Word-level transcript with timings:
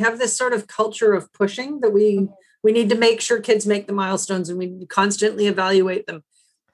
have 0.00 0.18
this 0.18 0.36
sort 0.36 0.52
of 0.52 0.66
culture 0.66 1.12
of 1.12 1.32
pushing 1.32 1.80
that 1.80 1.90
we 1.90 2.28
we 2.62 2.72
need 2.72 2.90
to 2.90 2.94
make 2.94 3.20
sure 3.20 3.40
kids 3.40 3.66
make 3.66 3.86
the 3.86 3.92
milestones 3.92 4.48
and 4.48 4.58
we 4.58 4.86
constantly 4.86 5.46
evaluate 5.46 6.06
them. 6.06 6.24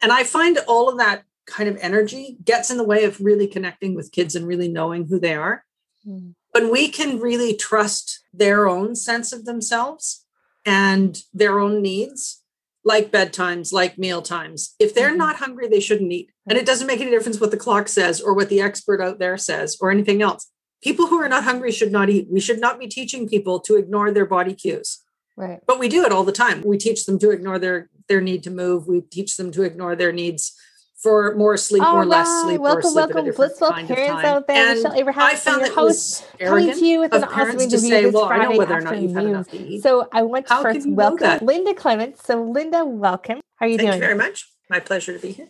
And 0.02 0.10
I 0.10 0.24
find 0.24 0.58
all 0.66 0.88
of 0.88 0.98
that 0.98 1.22
kind 1.46 1.68
of 1.68 1.76
energy 1.80 2.38
gets 2.44 2.70
in 2.70 2.76
the 2.76 2.84
way 2.84 3.04
of 3.04 3.20
really 3.20 3.46
connecting 3.46 3.94
with 3.94 4.10
kids 4.10 4.34
and 4.34 4.46
really 4.46 4.68
knowing 4.68 5.06
who 5.06 5.20
they 5.20 5.34
are. 5.34 5.64
Mm. 6.06 6.34
When 6.50 6.72
we 6.72 6.88
can 6.88 7.20
really 7.20 7.54
trust 7.54 8.24
their 8.32 8.68
own 8.68 8.96
sense 8.96 9.32
of 9.32 9.44
themselves 9.44 10.24
and 10.64 11.18
their 11.32 11.60
own 11.60 11.82
needs, 11.82 12.42
like 12.86 13.10
bedtimes, 13.10 13.72
like 13.72 13.98
meal 13.98 14.22
times. 14.22 14.74
If 14.78 14.94
they're 14.94 15.08
mm-hmm. 15.08 15.18
not 15.18 15.36
hungry, 15.36 15.68
they 15.68 15.80
shouldn't 15.80 16.12
eat. 16.12 16.30
And 16.48 16.56
it 16.56 16.64
doesn't 16.64 16.86
make 16.86 17.00
any 17.00 17.10
difference 17.10 17.40
what 17.40 17.50
the 17.50 17.56
clock 17.56 17.88
says 17.88 18.20
or 18.20 18.32
what 18.32 18.48
the 18.48 18.60
expert 18.60 19.00
out 19.00 19.18
there 19.18 19.36
says 19.36 19.76
or 19.80 19.90
anything 19.90 20.22
else. 20.22 20.50
People 20.82 21.06
who 21.06 21.20
are 21.20 21.28
not 21.28 21.44
hungry 21.44 21.72
should 21.72 21.92
not 21.92 22.10
eat. 22.10 22.28
We 22.30 22.40
should 22.40 22.60
not 22.60 22.78
be 22.78 22.86
teaching 22.86 23.28
people 23.28 23.60
to 23.60 23.76
ignore 23.76 24.10
their 24.12 24.26
body 24.26 24.54
cues. 24.54 25.02
Right. 25.36 25.60
But 25.66 25.78
we 25.78 25.88
do 25.88 26.04
it 26.04 26.12
all 26.12 26.24
the 26.24 26.32
time. 26.32 26.62
We 26.64 26.78
teach 26.78 27.06
them 27.06 27.18
to 27.20 27.30
ignore 27.30 27.58
their 27.58 27.90
their 28.08 28.20
need 28.20 28.42
to 28.44 28.50
move. 28.50 28.86
We 28.86 29.00
teach 29.00 29.36
them 29.36 29.50
to 29.52 29.62
ignore 29.62 29.96
their 29.96 30.12
needs 30.12 30.56
for 31.02 31.34
more 31.36 31.56
sleep 31.56 31.82
All 31.82 31.96
or 31.96 32.00
right. 32.00 32.08
less 32.08 32.42
sleep. 32.42 32.60
Welcome, 32.60 32.82
sleep 32.82 32.94
welcome, 33.14 33.34
blissful 33.34 33.72
parents 33.72 34.24
out 34.24 34.46
there. 34.46 34.70
And 34.70 34.78
Michelle 34.78 34.94
Abraham, 34.98 35.22
I 35.24 35.34
found 35.34 35.60
your 35.62 35.74
host, 35.74 36.24
coming 36.38 36.72
to 36.72 36.86
you 36.86 37.00
with 37.00 37.12
an 37.14 37.24
awesome 37.24 37.60
interview 37.60 37.78
say, 37.78 38.04
this 38.04 38.14
"Well, 38.14 38.24
I 38.24 38.38
know 38.38 38.44
Friday 38.44 38.58
whether 38.58 38.74
or 38.76 38.80
not 38.80 39.00
you've 39.00 39.10
afternoon. 39.10 39.30
enough 39.30 39.48
to 39.50 39.58
eat." 39.58 39.82
So 39.82 40.08
I 40.12 40.22
want 40.22 40.46
to 40.46 40.54
How 40.54 40.62
first 40.62 40.88
welcome? 40.88 41.46
Linda 41.46 41.74
Clements. 41.74 42.24
So 42.24 42.42
Linda, 42.42 42.84
welcome. 42.84 43.40
How 43.56 43.66
are 43.66 43.68
you 43.68 43.76
Thank 43.76 43.90
doing? 43.90 44.00
you 44.00 44.06
very 44.06 44.16
much. 44.16 44.50
My 44.70 44.80
pleasure 44.80 45.12
to 45.12 45.18
be 45.18 45.32
here. 45.32 45.48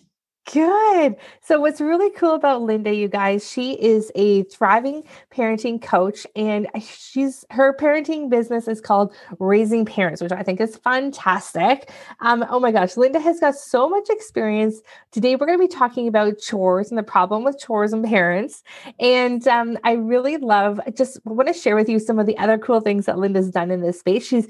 Good. 0.53 1.17
So, 1.43 1.59
what's 1.59 1.81
really 1.81 2.11
cool 2.11 2.35
about 2.35 2.63
Linda, 2.63 2.95
you 2.95 3.09
guys, 3.09 3.51
she 3.51 3.73
is 3.73 4.13
a 4.15 4.45
thriving 4.45 5.03
parenting 5.35 5.83
coach, 5.83 6.25
and 6.37 6.69
she's 6.81 7.45
her 7.51 7.75
parenting 7.75 8.31
business 8.31 8.69
is 8.69 8.81
called 8.81 9.13
Raising 9.41 9.85
Parents, 9.85 10.23
which 10.23 10.31
I 10.31 10.45
think 10.45 10.61
is 10.61 10.77
fantastic. 10.77 11.91
Um, 12.21 12.45
oh 12.49 12.61
my 12.61 12.71
gosh, 12.71 12.97
Linda 12.97 13.19
has 13.19 13.41
got 13.41 13.57
so 13.57 13.89
much 13.89 14.09
experience. 14.09 14.83
Today, 15.11 15.35
we're 15.35 15.47
going 15.47 15.59
to 15.59 15.67
be 15.67 15.69
talking 15.69 16.07
about 16.07 16.39
chores 16.39 16.91
and 16.91 16.99
the 16.99 17.03
problem 17.03 17.43
with 17.43 17.59
chores 17.59 17.93
and 17.93 18.05
parents. 18.05 18.63
And 19.01 19.47
um, 19.49 19.77
I 19.83 19.95
really 19.95 20.37
love. 20.37 20.81
I 20.87 20.91
just 20.91 21.19
want 21.25 21.49
to 21.49 21.55
share 21.55 21.75
with 21.75 21.89
you 21.89 21.99
some 21.99 22.21
of 22.21 22.27
the 22.27 22.39
other 22.39 22.57
cool 22.57 22.81
things 22.81 23.07
that 23.07 23.19
Linda's 23.19 23.51
done 23.51 23.73
in 23.73 23.81
this 23.81 23.99
space. 23.99 24.25
She's 24.25 24.47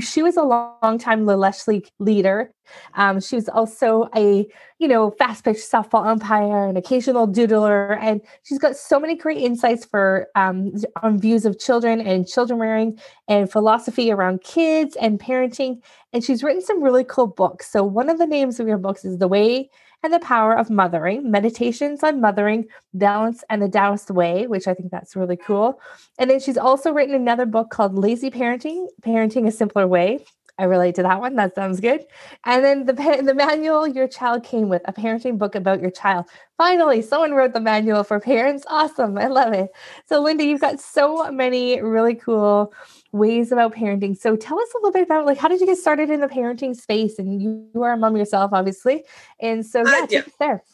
she 0.00 0.22
was 0.22 0.36
a 0.36 0.42
long 0.42 0.98
time 0.98 1.24
Leche 1.24 1.90
leader. 1.98 2.52
Um, 2.94 3.20
she 3.20 3.36
was 3.36 3.48
also 3.48 4.08
a 4.14 4.46
you 4.80 4.88
know, 4.88 5.10
fast 5.10 5.44
pitch 5.44 5.58
softball 5.58 6.06
umpire, 6.06 6.66
an 6.66 6.74
occasional 6.74 7.28
doodler, 7.28 7.98
and 8.00 8.22
she's 8.44 8.58
got 8.58 8.74
so 8.74 8.98
many 8.98 9.14
great 9.14 9.36
insights 9.36 9.84
for 9.84 10.26
um, 10.36 10.72
on 11.02 11.20
views 11.20 11.44
of 11.44 11.58
children 11.58 12.00
and 12.00 12.26
children 12.26 12.58
rearing 12.58 12.98
and 13.28 13.52
philosophy 13.52 14.10
around 14.10 14.42
kids 14.42 14.96
and 14.96 15.20
parenting. 15.20 15.82
And 16.14 16.24
she's 16.24 16.42
written 16.42 16.62
some 16.62 16.82
really 16.82 17.04
cool 17.04 17.26
books. 17.26 17.70
So 17.70 17.84
one 17.84 18.08
of 18.08 18.16
the 18.16 18.26
names 18.26 18.58
of 18.58 18.66
your 18.66 18.78
books 18.78 19.04
is 19.04 19.18
The 19.18 19.28
Way 19.28 19.68
and 20.02 20.14
the 20.14 20.18
Power 20.20 20.56
of 20.56 20.70
Mothering, 20.70 21.30
Meditations 21.30 22.02
on 22.02 22.22
Mothering, 22.22 22.64
Balance 22.94 23.44
and 23.50 23.60
the 23.60 23.68
Taoist 23.68 24.10
Way, 24.10 24.46
which 24.46 24.66
I 24.66 24.72
think 24.72 24.90
that's 24.90 25.14
really 25.14 25.36
cool. 25.36 25.78
And 26.18 26.30
then 26.30 26.40
she's 26.40 26.56
also 26.56 26.90
written 26.90 27.14
another 27.14 27.44
book 27.44 27.68
called 27.68 27.98
Lazy 27.98 28.30
Parenting, 28.30 28.86
Parenting 29.02 29.46
a 29.46 29.50
Simpler 29.50 29.86
Way. 29.86 30.24
I 30.60 30.64
relate 30.64 30.94
to 30.96 31.02
that 31.02 31.20
one. 31.20 31.36
That 31.36 31.54
sounds 31.54 31.80
good. 31.80 32.04
And 32.44 32.62
then 32.62 32.84
the 32.84 32.92
the 32.92 33.34
manual 33.34 33.86
your 33.86 34.06
child 34.06 34.44
came 34.44 34.68
with, 34.68 34.82
a 34.84 34.92
parenting 34.92 35.38
book 35.38 35.54
about 35.54 35.80
your 35.80 35.90
child. 35.90 36.26
Finally, 36.58 37.00
someone 37.00 37.32
wrote 37.32 37.54
the 37.54 37.60
manual 37.60 38.04
for 38.04 38.20
parents. 38.20 38.64
Awesome. 38.68 39.16
I 39.16 39.28
love 39.28 39.54
it. 39.54 39.70
So 40.06 40.20
Linda, 40.20 40.44
you've 40.44 40.60
got 40.60 40.78
so 40.78 41.32
many 41.32 41.80
really 41.80 42.14
cool 42.14 42.74
ways 43.12 43.52
about 43.52 43.74
parenting. 43.74 44.14
So 44.16 44.36
tell 44.36 44.60
us 44.60 44.68
a 44.74 44.78
little 44.78 44.92
bit 44.92 45.02
about 45.02 45.24
like 45.24 45.38
how 45.38 45.48
did 45.48 45.60
you 45.60 45.66
get 45.66 45.78
started 45.78 46.10
in 46.10 46.20
the 46.20 46.28
parenting 46.28 46.76
space? 46.76 47.18
And 47.18 47.40
you, 47.40 47.66
you 47.74 47.82
are 47.82 47.94
a 47.94 47.96
mom 47.96 48.16
yourself, 48.18 48.52
obviously. 48.52 49.04
And 49.40 49.64
so 49.64 49.82
yeah, 49.86 50.02
uh, 50.02 50.06
yeah. 50.10 50.22
there. 50.38 50.64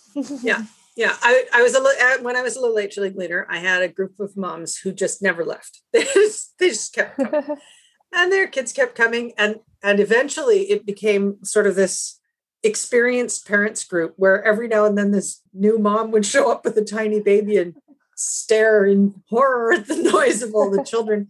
yeah. 0.43 0.65
Yeah, 0.97 1.15
I, 1.21 1.45
I 1.53 1.63
was 1.63 1.75
a 1.75 1.79
little 1.79 2.25
when 2.25 2.37
I 2.37 2.43
was 2.43 2.57
a 2.57 2.61
La 2.61 2.69
Leche 2.69 2.97
League 2.97 3.19
leader. 3.19 3.47
I 3.51 3.59
had 3.59 3.83
a 3.83 3.89
group 3.89 4.19
of 4.19 4.35
moms 4.35 4.79
who 4.79 4.93
just 4.93 5.21
never 5.21 5.45
left. 5.45 5.83
They 5.93 6.05
just, 6.05 6.59
they 6.59 6.71
just 6.71 6.95
kept 6.95 7.19
coming 7.19 7.59
and 8.17 8.33
their 8.33 8.49
kids 8.49 8.73
kept 8.73 8.97
coming 8.97 9.33
and 9.39 9.61
and 9.83 10.01
eventually 10.01 10.63
it 10.71 10.85
became 10.85 11.37
sort 11.45 11.67
of 11.67 11.77
this 11.77 12.19
experienced 12.65 13.47
parents 13.47 13.85
group 13.85 14.15
where 14.17 14.43
every 14.43 14.67
now 14.67 14.85
and 14.87 14.99
then 14.99 15.13
this 15.13 15.43
new 15.53 15.79
mom 15.79 16.11
would 16.11 16.27
show 16.27 16.51
up 16.51 16.65
with 16.65 16.77
a 16.77 16.85
tiny 16.85 17.21
baby 17.21 17.59
and 17.59 17.77
stare 18.17 18.85
in 18.85 19.23
horror 19.29 19.73
at 19.75 19.87
the 19.87 19.97
noise 20.13 20.43
of 20.43 20.55
all 20.55 20.71
the 20.71 20.83
children. 20.83 21.29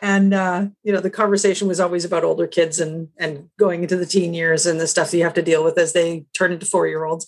And 0.00 0.32
uh, 0.32 0.68
you 0.84 0.92
know 0.92 1.00
the 1.00 1.10
conversation 1.10 1.66
was 1.66 1.80
always 1.80 2.04
about 2.04 2.24
older 2.24 2.46
kids 2.46 2.78
and 2.78 3.08
and 3.18 3.50
going 3.58 3.82
into 3.82 3.96
the 3.96 4.06
teen 4.06 4.32
years 4.32 4.64
and 4.64 4.80
the 4.80 4.86
stuff 4.86 5.12
you 5.12 5.24
have 5.24 5.34
to 5.34 5.42
deal 5.42 5.64
with 5.64 5.76
as 5.76 5.92
they 5.92 6.24
turn 6.34 6.52
into 6.52 6.66
four 6.66 6.86
year 6.86 7.04
olds 7.04 7.26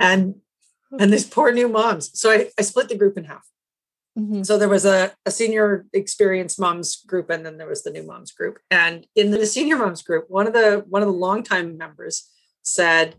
and 0.00 0.36
and 0.98 1.12
these 1.12 1.26
poor 1.26 1.52
new 1.52 1.68
moms. 1.68 2.18
So 2.18 2.30
I, 2.30 2.48
I 2.58 2.62
split 2.62 2.88
the 2.88 2.96
group 2.96 3.18
in 3.18 3.24
half 3.24 3.46
Mm-hmm. 4.18 4.42
So 4.44 4.56
there 4.56 4.68
was 4.68 4.84
a, 4.84 5.12
a 5.26 5.30
senior 5.30 5.84
experienced 5.92 6.58
moms 6.58 6.96
group, 7.04 7.28
and 7.28 7.44
then 7.44 7.58
there 7.58 7.68
was 7.68 7.82
the 7.82 7.90
new 7.90 8.02
moms 8.02 8.32
group. 8.32 8.58
And 8.70 9.06
in 9.14 9.30
the 9.30 9.44
senior 9.46 9.76
moms 9.76 10.02
group, 10.02 10.26
one 10.28 10.46
of 10.46 10.52
the 10.52 10.84
one 10.88 11.02
of 11.02 11.08
the 11.08 11.14
longtime 11.14 11.76
members 11.76 12.30
said, 12.62 13.16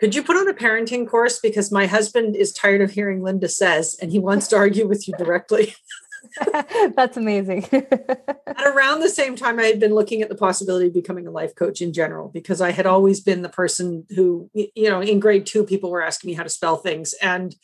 "Could 0.00 0.14
you 0.14 0.22
put 0.22 0.36
on 0.36 0.48
a 0.48 0.54
parenting 0.54 1.06
course 1.08 1.38
because 1.38 1.70
my 1.70 1.86
husband 1.86 2.34
is 2.34 2.52
tired 2.52 2.80
of 2.80 2.92
hearing 2.92 3.22
Linda 3.22 3.48
says, 3.48 3.96
and 4.00 4.10
he 4.10 4.18
wants 4.18 4.48
to 4.48 4.56
argue 4.56 4.86
with 4.86 5.06
you 5.06 5.14
directly." 5.18 5.74
That's 6.96 7.16
amazing. 7.16 7.64
at 7.72 8.66
around 8.66 9.00
the 9.00 9.08
same 9.08 9.36
time, 9.36 9.58
I 9.58 9.64
had 9.64 9.80
been 9.80 9.94
looking 9.94 10.22
at 10.22 10.28
the 10.28 10.34
possibility 10.34 10.88
of 10.88 10.94
becoming 10.94 11.26
a 11.26 11.30
life 11.30 11.54
coach 11.54 11.80
in 11.80 11.92
general 11.92 12.28
because 12.28 12.60
I 12.60 12.72
had 12.72 12.86
always 12.86 13.20
been 13.20 13.42
the 13.42 13.48
person 13.48 14.06
who, 14.14 14.50
you 14.54 14.88
know, 14.88 15.00
in 15.00 15.20
grade 15.20 15.46
two, 15.46 15.64
people 15.64 15.90
were 15.90 16.02
asking 16.02 16.28
me 16.28 16.34
how 16.34 16.42
to 16.42 16.48
spell 16.48 16.76
things. 16.76 17.14
And 17.20 17.54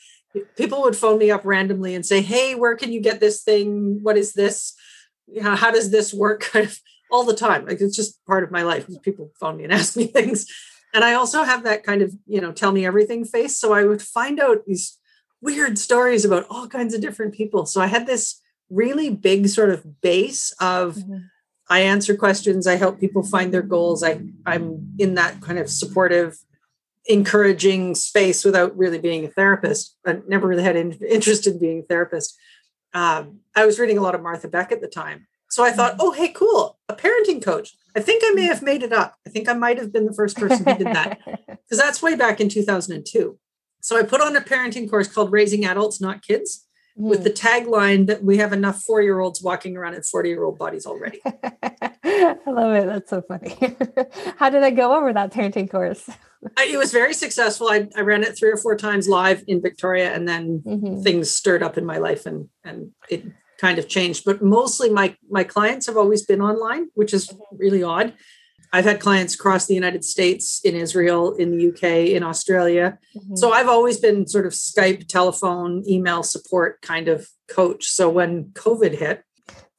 people 0.57 0.83
would 0.83 0.97
phone 0.97 1.19
me 1.19 1.31
up 1.31 1.45
randomly 1.45 1.95
and 1.95 2.05
say, 2.05 2.21
Hey, 2.21 2.55
where 2.55 2.77
can 2.77 2.93
you 2.93 3.01
get 3.01 3.21
this 3.21 3.43
thing? 3.43 4.01
What 4.03 4.17
is 4.17 4.33
this? 4.33 4.75
How 5.43 5.71
does 5.71 5.91
this 5.91 6.13
work? 6.13 6.41
Kind 6.53 6.67
of 6.67 6.79
all 7.11 7.25
the 7.25 7.35
time. 7.35 7.67
Like 7.67 7.81
it's 7.81 7.97
just 7.97 8.25
part 8.25 8.45
of 8.45 8.51
my 8.51 8.63
life. 8.63 8.87
People 9.03 9.33
phone 9.39 9.57
me 9.57 9.65
and 9.65 9.73
ask 9.81 9.97
me 9.97 10.07
things. 10.07 10.47
And 10.93 11.05
I 11.05 11.15
also 11.15 11.43
have 11.45 11.63
that 11.65 11.85
kind 11.85 12.03
of, 12.03 12.15
you 12.27 12.41
know, 12.41 12.53
tell 12.53 12.73
me 12.73 12.85
everything 12.85 13.25
face. 13.25 13.59
So 13.59 13.73
I 13.73 13.85
would 13.85 14.03
find 14.03 14.41
out 14.41 14.65
these 14.67 14.99
weird 15.41 15.79
stories 15.79 16.25
about 16.25 16.47
all 16.51 16.67
kinds 16.67 16.95
of 16.95 17.01
different 17.01 17.35
people. 17.35 17.67
So 17.67 17.81
I 17.81 17.87
had 17.87 18.07
this 18.07 18.41
really 18.69 19.11
big 19.11 19.49
sort 19.49 19.71
of 19.71 20.01
base 20.01 20.53
of 20.61 20.97
mm-hmm. 20.97 21.19
I 21.69 21.81
answer 21.81 22.17
questions, 22.17 22.67
I 22.67 22.75
help 22.75 22.99
people 22.99 23.23
find 23.23 23.55
their 23.55 23.63
goals. 23.63 24.03
I 24.03 24.21
I'm 24.45 24.95
in 24.99 25.15
that 25.15 25.41
kind 25.41 25.59
of 25.59 25.71
supportive 25.71 26.37
encouraging 27.06 27.94
space 27.94 28.44
without 28.44 28.77
really 28.77 28.99
being 28.99 29.25
a 29.25 29.28
therapist. 29.28 29.97
I 30.06 30.19
never 30.27 30.47
really 30.47 30.62
had 30.62 30.77
an 30.77 30.93
interest 31.09 31.47
in 31.47 31.59
being 31.59 31.81
a 31.81 31.83
therapist. 31.83 32.37
Um, 32.93 33.41
I 33.55 33.66
was 33.66 33.78
reading 33.78 33.99
a 33.99 34.03
lot 34.03 34.15
of 34.15 34.22
Martha 34.22 34.49
Beck 34.49 34.72
at 34.72 34.81
the 34.81 34.88
time. 34.88 35.27
So 35.49 35.65
I 35.65 35.72
thought, 35.72 35.93
mm-hmm. 35.93 36.03
oh, 36.03 36.12
hey, 36.12 36.28
cool, 36.28 36.78
a 36.89 36.94
parenting 36.94 37.43
coach. 37.43 37.77
I 37.97 38.00
think 38.00 38.22
I 38.25 38.33
may 38.34 38.44
have 38.44 38.62
made 38.62 38.83
it 38.83 38.93
up. 38.93 39.16
I 39.27 39.31
think 39.31 39.49
I 39.49 39.55
might 39.55 39.78
have 39.78 39.93
been 39.93 40.06
the 40.06 40.12
first 40.12 40.37
person 40.37 40.65
who 40.65 40.77
did 40.77 40.87
that 40.87 41.19
because 41.47 41.78
that's 41.78 42.03
way 42.03 42.15
back 42.15 42.41
in 42.41 42.49
2002. 42.49 43.39
So 43.81 43.99
I 43.99 44.03
put 44.03 44.21
on 44.21 44.37
a 44.37 44.41
parenting 44.41 44.89
course 44.89 45.09
called 45.09 45.33
Raising 45.33 45.65
Adults, 45.65 46.00
Not 46.00 46.22
Kids 46.22 46.66
mm. 46.99 47.09
with 47.09 47.25
the 47.25 47.31
tagline 47.31 48.06
that 48.06 48.25
we 48.25 48.39
have 48.39 48.53
enough 48.53 48.83
four 48.83 49.03
year 49.03 49.21
olds 49.21 49.43
walking 49.43 49.77
around 49.77 49.95
in 49.95 50.03
40 50.03 50.28
year 50.28 50.45
old 50.45 50.59
bodies 50.59 50.87
already. 50.87 51.21
I 51.25 52.37
love 52.47 52.75
it. 52.75 52.87
That's 52.87 53.10
so 53.10 53.22
funny. 53.22 53.57
How 54.37 54.51
did 54.51 54.63
I 54.63 54.71
go 54.71 54.97
over 54.97 55.13
that 55.13 55.33
parenting 55.33 55.71
course? 55.71 56.09
it 56.59 56.78
was 56.78 56.92
very 56.92 57.15
successful. 57.15 57.69
I, 57.69 57.89
I, 57.97 58.01
ran 58.01 58.22
it 58.22 58.39
three 58.39 58.51
or 58.51 58.57
four 58.57 58.77
times 58.77 59.09
live 59.09 59.45
in 59.47 59.60
Victoria, 59.60 60.13
and 60.15 60.27
then 60.27 60.63
mm-hmm. 60.66 61.03
things 61.03 61.31
stirred 61.31 61.63
up 61.63 61.77
in 61.77 61.84
my 61.84 61.98
life, 61.98 62.27
and 62.27 62.48
and 62.65 62.91
it 63.09 63.25
kind 63.59 63.78
of 63.78 63.89
changed. 63.89 64.25
But 64.25 64.42
mostly, 64.42 64.91
my 64.91 65.16
my 65.28 65.45
clients 65.45 65.87
have 65.87 65.97
always 65.97 66.25
been 66.25 66.41
online, 66.41 66.89
which 66.95 67.13
is 67.13 67.28
mm-hmm. 67.28 67.57
really 67.57 67.83
odd. 67.83 68.15
I've 68.72 68.84
had 68.84 69.01
clients 69.01 69.34
across 69.34 69.67
the 69.67 69.75
United 69.75 70.05
States, 70.05 70.61
in 70.65 70.77
Israel, 70.77 71.34
in 71.34 71.57
the 71.57 71.69
UK, 71.69 72.11
in 72.15 72.22
Australia. 72.22 72.99
Mm-hmm. 73.17 73.37
So 73.37 73.53
I've 73.53 73.69
always 73.69 73.99
been 73.99 74.27
sort 74.27 74.47
of 74.47 74.53
Skype, 74.53 75.09
telephone, 75.09 75.83
email 75.89 76.22
support 76.22 76.81
kind 76.83 77.09
of 77.09 77.28
coach. 77.49 77.87
So 77.87 78.09
when 78.09 78.51
COVID 78.53 78.97
hit, 78.97 79.25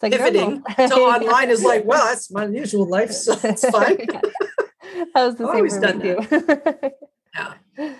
like 0.01 0.11
pivoting 0.11 0.63
to 0.63 0.95
online 0.95 1.49
is 1.49 1.63
like, 1.63 1.85
well, 1.85 2.05
that's 2.05 2.31
my 2.31 2.47
usual 2.47 2.89
life, 2.89 3.11
so 3.11 3.37
it's 3.43 3.67
fine. 3.69 3.97
that 4.07 5.11
was 5.15 5.35
the 5.35 5.45
I've 5.45 5.49
same. 5.49 5.55
Always 5.55 5.77
done 5.77 5.99
that. 5.99 6.93
yeah. 7.35 7.93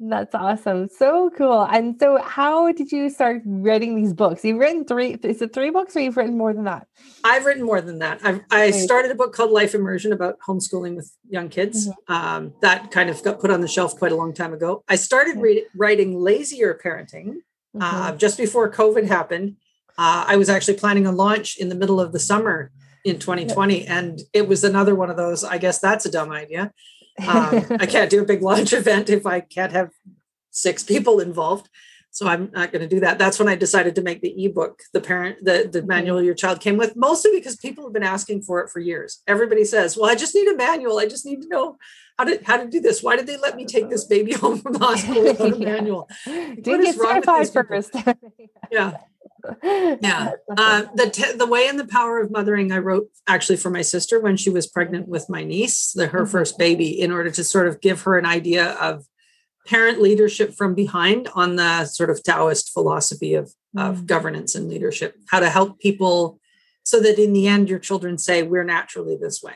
That's 0.00 0.34
awesome. 0.34 0.88
So 0.88 1.30
cool. 1.36 1.62
And 1.62 1.96
so 2.00 2.20
how 2.20 2.72
did 2.72 2.90
you 2.90 3.08
start 3.10 3.42
writing 3.46 3.94
these 3.94 4.12
books? 4.12 4.44
You've 4.44 4.58
written 4.58 4.84
three, 4.84 5.16
is 5.22 5.40
it 5.40 5.52
three 5.52 5.70
books 5.70 5.94
or 5.96 6.00
you've 6.00 6.16
written 6.16 6.36
more 6.36 6.52
than 6.52 6.64
that? 6.64 6.88
I've 7.22 7.44
written 7.44 7.62
more 7.62 7.80
than 7.80 8.00
that. 8.00 8.20
I've, 8.24 8.40
I 8.50 8.72
started 8.72 9.12
a 9.12 9.14
book 9.14 9.32
called 9.32 9.52
Life 9.52 9.72
Immersion 9.74 10.12
about 10.12 10.38
homeschooling 10.46 10.96
with 10.96 11.12
young 11.28 11.48
kids. 11.48 11.88
Mm-hmm. 11.88 12.12
Um, 12.12 12.54
that 12.60 12.90
kind 12.90 13.08
of 13.08 13.22
got 13.22 13.38
put 13.38 13.52
on 13.52 13.60
the 13.60 13.68
shelf 13.68 13.96
quite 13.96 14.10
a 14.10 14.16
long 14.16 14.34
time 14.34 14.52
ago. 14.52 14.82
I 14.88 14.96
started 14.96 15.36
re- 15.36 15.66
writing 15.76 16.18
Lazier 16.18 16.78
Parenting 16.82 17.36
mm-hmm. 17.74 17.82
uh, 17.82 18.16
just 18.16 18.36
before 18.36 18.70
COVID 18.70 19.06
happened. 19.06 19.56
Uh, 19.96 20.24
I 20.26 20.36
was 20.36 20.48
actually 20.48 20.76
planning 20.76 21.06
a 21.06 21.12
launch 21.12 21.56
in 21.56 21.68
the 21.68 21.76
middle 21.76 22.00
of 22.00 22.10
the 22.10 22.18
summer 22.18 22.72
in 23.04 23.20
2020, 23.20 23.86
and 23.86 24.20
it 24.32 24.48
was 24.48 24.64
another 24.64 24.94
one 24.94 25.08
of 25.08 25.16
those. 25.16 25.44
I 25.44 25.58
guess 25.58 25.78
that's 25.78 26.04
a 26.04 26.10
dumb 26.10 26.32
idea. 26.32 26.72
Um, 27.26 27.66
I 27.80 27.86
can't 27.86 28.10
do 28.10 28.22
a 28.22 28.26
big 28.26 28.42
launch 28.42 28.72
event 28.72 29.08
if 29.10 29.26
I 29.26 29.40
can't 29.40 29.72
have 29.72 29.90
six 30.50 30.82
people 30.82 31.20
involved. 31.20 31.68
So 32.14 32.28
I'm 32.28 32.48
not 32.52 32.70
going 32.70 32.80
to 32.80 32.88
do 32.88 33.00
that. 33.00 33.18
That's 33.18 33.40
when 33.40 33.48
I 33.48 33.56
decided 33.56 33.96
to 33.96 34.02
make 34.02 34.20
the 34.20 34.44
ebook, 34.44 34.82
the 34.92 35.00
parent, 35.00 35.44
the, 35.44 35.68
the 35.70 35.82
manual 35.82 36.22
your 36.22 36.34
child 36.34 36.60
came 36.60 36.76
with, 36.76 36.94
mostly 36.94 37.32
because 37.32 37.56
people 37.56 37.82
have 37.82 37.92
been 37.92 38.04
asking 38.04 38.42
for 38.42 38.60
it 38.60 38.70
for 38.70 38.78
years. 38.78 39.20
Everybody 39.26 39.64
says, 39.64 39.96
well, 39.96 40.08
I 40.08 40.14
just 40.14 40.32
need 40.32 40.46
a 40.46 40.56
manual. 40.56 41.00
I 41.00 41.06
just 41.06 41.26
need 41.26 41.42
to 41.42 41.48
know 41.48 41.76
how 42.16 42.26
to, 42.26 42.38
how 42.44 42.56
to 42.58 42.68
do 42.68 42.78
this. 42.80 43.02
Why 43.02 43.16
did 43.16 43.26
they 43.26 43.36
let 43.36 43.56
me 43.56 43.66
take 43.66 43.90
this 43.90 44.04
baby 44.04 44.32
home 44.34 44.60
from 44.60 44.74
the 44.74 44.78
hospital 44.78 45.22
without 45.24 45.54
a 45.54 45.58
manual? 45.58 46.08
Didn't 46.24 46.82
get 46.82 46.94
certified 46.94 47.48
first. 47.48 47.96
yeah. 48.70 48.98
Yeah. 49.62 50.30
Uh, 50.56 50.82
the, 50.94 51.34
the 51.36 51.46
way 51.48 51.66
and 51.66 51.80
the 51.80 51.86
power 51.88 52.20
of 52.20 52.30
mothering, 52.30 52.70
I 52.70 52.78
wrote 52.78 53.08
actually 53.26 53.56
for 53.56 53.70
my 53.70 53.82
sister 53.82 54.20
when 54.20 54.36
she 54.36 54.50
was 54.50 54.68
pregnant 54.68 55.08
with 55.08 55.28
my 55.28 55.42
niece, 55.42 55.90
the, 55.92 56.06
her 56.06 56.20
mm-hmm. 56.20 56.30
first 56.30 56.58
baby, 56.58 56.88
in 56.88 57.10
order 57.10 57.30
to 57.30 57.42
sort 57.42 57.66
of 57.66 57.80
give 57.80 58.02
her 58.02 58.16
an 58.16 58.24
idea 58.24 58.74
of 58.74 59.04
parent 59.66 60.00
leadership 60.00 60.54
from 60.54 60.74
behind 60.74 61.28
on 61.34 61.56
the 61.56 61.84
sort 61.86 62.10
of 62.10 62.22
Taoist 62.22 62.72
philosophy 62.72 63.34
of, 63.34 63.52
of 63.76 63.98
mm. 63.98 64.06
governance 64.06 64.54
and 64.54 64.68
leadership, 64.68 65.16
how 65.28 65.40
to 65.40 65.48
help 65.48 65.80
people 65.80 66.38
so 66.84 67.00
that 67.00 67.18
in 67.18 67.32
the 67.32 67.46
end 67.46 67.68
your 67.68 67.78
children 67.78 68.18
say, 68.18 68.42
We're 68.42 68.64
naturally 68.64 69.16
this 69.16 69.42
way. 69.42 69.54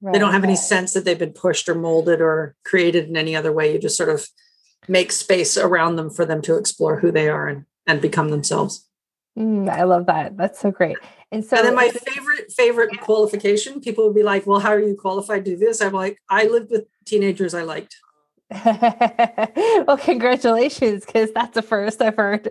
Right, 0.00 0.12
they 0.12 0.18
don't 0.18 0.32
have 0.32 0.42
right. 0.42 0.50
any 0.50 0.56
sense 0.56 0.92
that 0.92 1.04
they've 1.04 1.18
been 1.18 1.32
pushed 1.32 1.68
or 1.68 1.74
molded 1.74 2.20
or 2.20 2.54
created 2.64 3.08
in 3.08 3.16
any 3.16 3.34
other 3.34 3.52
way. 3.52 3.72
You 3.72 3.78
just 3.78 3.96
sort 3.96 4.10
of 4.10 4.26
make 4.86 5.12
space 5.12 5.56
around 5.56 5.96
them 5.96 6.10
for 6.10 6.24
them 6.24 6.42
to 6.42 6.56
explore 6.56 7.00
who 7.00 7.10
they 7.10 7.28
are 7.28 7.48
and, 7.48 7.64
and 7.86 8.00
become 8.00 8.30
themselves. 8.30 8.86
Mm, 9.38 9.68
I 9.68 9.82
love 9.84 10.06
that. 10.06 10.36
That's 10.36 10.60
so 10.60 10.70
great. 10.70 10.96
And 11.32 11.44
so, 11.44 11.56
and 11.56 11.66
then 11.66 11.74
my 11.74 11.88
favorite 11.88 12.52
favorite 12.52 13.00
qualification, 13.00 13.80
people 13.80 14.04
would 14.04 14.14
be 14.14 14.22
like, 14.22 14.46
"Well, 14.46 14.60
how 14.60 14.70
are 14.70 14.80
you 14.80 14.94
qualified 14.94 15.44
to 15.44 15.52
do 15.52 15.56
this?" 15.56 15.80
I'm 15.82 15.92
like, 15.92 16.18
"I 16.30 16.46
lived 16.46 16.70
with 16.70 16.86
teenagers 17.04 17.54
I 17.54 17.62
liked." 17.62 17.96
well, 19.86 19.96
congratulations, 19.96 21.04
because 21.04 21.32
that's 21.32 21.54
the 21.54 21.62
first 21.62 22.02
I've 22.02 22.16
heard. 22.16 22.48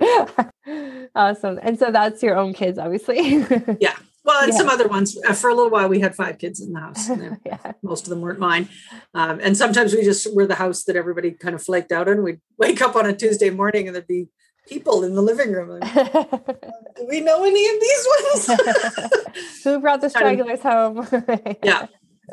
awesome. 1.15 1.59
And 1.61 1.77
so 1.77 1.91
that's 1.91 2.23
your 2.23 2.35
own 2.35 2.53
kids, 2.53 2.79
obviously. 2.79 3.19
yeah. 3.79 3.95
Well, 4.25 4.41
and 4.43 4.53
yeah. 4.53 4.57
some 4.57 4.69
other 4.69 4.87
ones. 4.87 5.17
Uh, 5.27 5.33
for 5.33 5.49
a 5.49 5.53
little 5.53 5.69
while, 5.69 5.89
we 5.89 5.99
had 5.99 6.15
five 6.15 6.37
kids 6.37 6.61
in 6.61 6.71
the 6.71 6.79
house. 6.79 7.09
yeah. 7.45 7.73
Most 7.83 8.03
of 8.03 8.09
them 8.09 8.21
weren't 8.21 8.39
mine. 8.39 8.69
Um, 9.13 9.39
and 9.41 9.55
sometimes 9.55 9.93
we 9.93 10.03
just 10.03 10.33
were 10.33 10.47
the 10.47 10.55
house 10.55 10.85
that 10.85 10.95
everybody 10.95 11.31
kind 11.31 11.55
of 11.55 11.61
flaked 11.61 11.91
out 11.91 12.07
in. 12.07 12.23
We'd 12.23 12.41
wake 12.57 12.81
up 12.81 12.95
on 12.95 13.05
a 13.05 13.13
Tuesday 13.13 13.49
morning 13.49 13.87
and 13.87 13.95
there'd 13.95 14.07
be 14.07 14.29
people 14.67 15.03
in 15.03 15.13
the 15.13 15.21
living 15.21 15.51
room. 15.51 15.77
Like, 15.77 15.93
Do 15.93 17.07
we 17.09 17.19
know 17.19 17.43
any 17.43 17.67
of 17.67 17.81
these 17.81 18.07
ones? 18.47 19.63
Who 19.63 19.79
brought 19.81 20.01
the 20.01 20.09
stragglers 20.09 20.61
home? 20.61 21.05
yeah. 21.63 21.87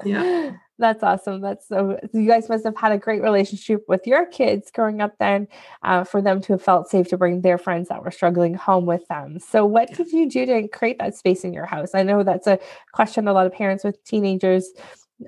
Yeah. 0.04 0.52
That's 0.80 1.02
awesome. 1.02 1.42
That's 1.42 1.68
so. 1.68 2.00
You 2.14 2.26
guys 2.26 2.48
must 2.48 2.64
have 2.64 2.76
had 2.76 2.90
a 2.90 2.98
great 2.98 3.20
relationship 3.20 3.84
with 3.86 4.06
your 4.06 4.24
kids 4.24 4.70
growing 4.70 5.02
up. 5.02 5.12
Then, 5.18 5.46
uh, 5.82 6.04
for 6.04 6.22
them 6.22 6.40
to 6.40 6.54
have 6.54 6.62
felt 6.62 6.88
safe 6.88 7.08
to 7.08 7.18
bring 7.18 7.42
their 7.42 7.58
friends 7.58 7.90
that 7.90 8.02
were 8.02 8.10
struggling 8.10 8.54
home 8.54 8.86
with 8.86 9.06
them. 9.08 9.38
So, 9.38 9.66
what 9.66 9.92
did 9.92 10.10
you 10.10 10.28
do 10.28 10.46
to 10.46 10.68
create 10.68 10.98
that 10.98 11.14
space 11.14 11.44
in 11.44 11.52
your 11.52 11.66
house? 11.66 11.94
I 11.94 12.02
know 12.02 12.22
that's 12.22 12.46
a 12.46 12.58
question 12.92 13.28
a 13.28 13.34
lot 13.34 13.46
of 13.46 13.52
parents 13.52 13.84
with 13.84 14.02
teenagers 14.04 14.70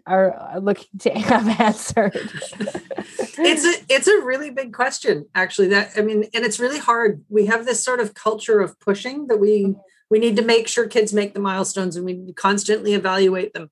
are 0.06 0.58
looking 0.58 0.99
to 1.00 1.10
have 1.19 1.60
answered. 1.60 2.16
it's 2.16 3.64
a 3.64 3.94
it's 3.94 4.08
a 4.08 4.22
really 4.22 4.49
big 4.49 4.72
question, 4.72 5.26
actually. 5.34 5.69
That 5.69 5.90
I 5.99 6.00
mean, 6.00 6.25
and 6.32 6.46
it's 6.46 6.58
really 6.58 6.78
hard. 6.78 7.22
We 7.28 7.44
have 7.46 7.66
this 7.66 7.84
sort 7.84 8.00
of 8.00 8.14
culture 8.14 8.60
of 8.60 8.81
pushing 8.81 9.26
that 9.26 9.37
we 9.37 9.64
mm-hmm. 9.64 9.81
we 10.08 10.19
need 10.19 10.37
to 10.37 10.43
make 10.43 10.66
sure 10.66 10.88
kids 10.88 11.12
make 11.12 11.34
the 11.34 11.40
milestones, 11.40 11.94
and 11.94 12.06
we 12.06 12.32
constantly 12.32 12.94
evaluate 12.94 13.52
them 13.52 13.70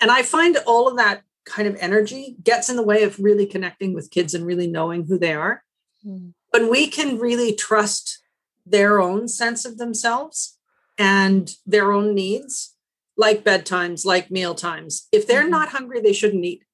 and 0.00 0.10
I 0.10 0.22
find 0.22 0.56
all 0.66 0.88
of 0.88 0.96
that 0.96 1.22
kind 1.44 1.66
of 1.66 1.76
energy 1.80 2.36
gets 2.42 2.68
in 2.68 2.76
the 2.76 2.82
way 2.82 3.02
of 3.02 3.18
really 3.18 3.46
connecting 3.46 3.94
with 3.94 4.10
kids 4.10 4.34
and 4.34 4.46
really 4.46 4.66
knowing 4.66 5.06
who 5.06 5.18
they 5.18 5.34
are. 5.34 5.62
Mm. 6.06 6.32
When 6.50 6.70
we 6.70 6.86
can 6.86 7.18
really 7.18 7.54
trust 7.54 8.20
their 8.66 9.00
own 9.00 9.28
sense 9.28 9.64
of 9.64 9.78
themselves 9.78 10.58
and 10.98 11.54
their 11.66 11.92
own 11.92 12.14
needs, 12.14 12.76
like 13.16 13.44
bedtimes, 13.44 14.04
like 14.04 14.30
meal 14.30 14.54
times, 14.54 15.08
if 15.12 15.26
they're 15.26 15.42
mm-hmm. 15.42 15.50
not 15.50 15.68
hungry, 15.70 16.00
they 16.00 16.12
shouldn't 16.12 16.44
eat. 16.44 16.64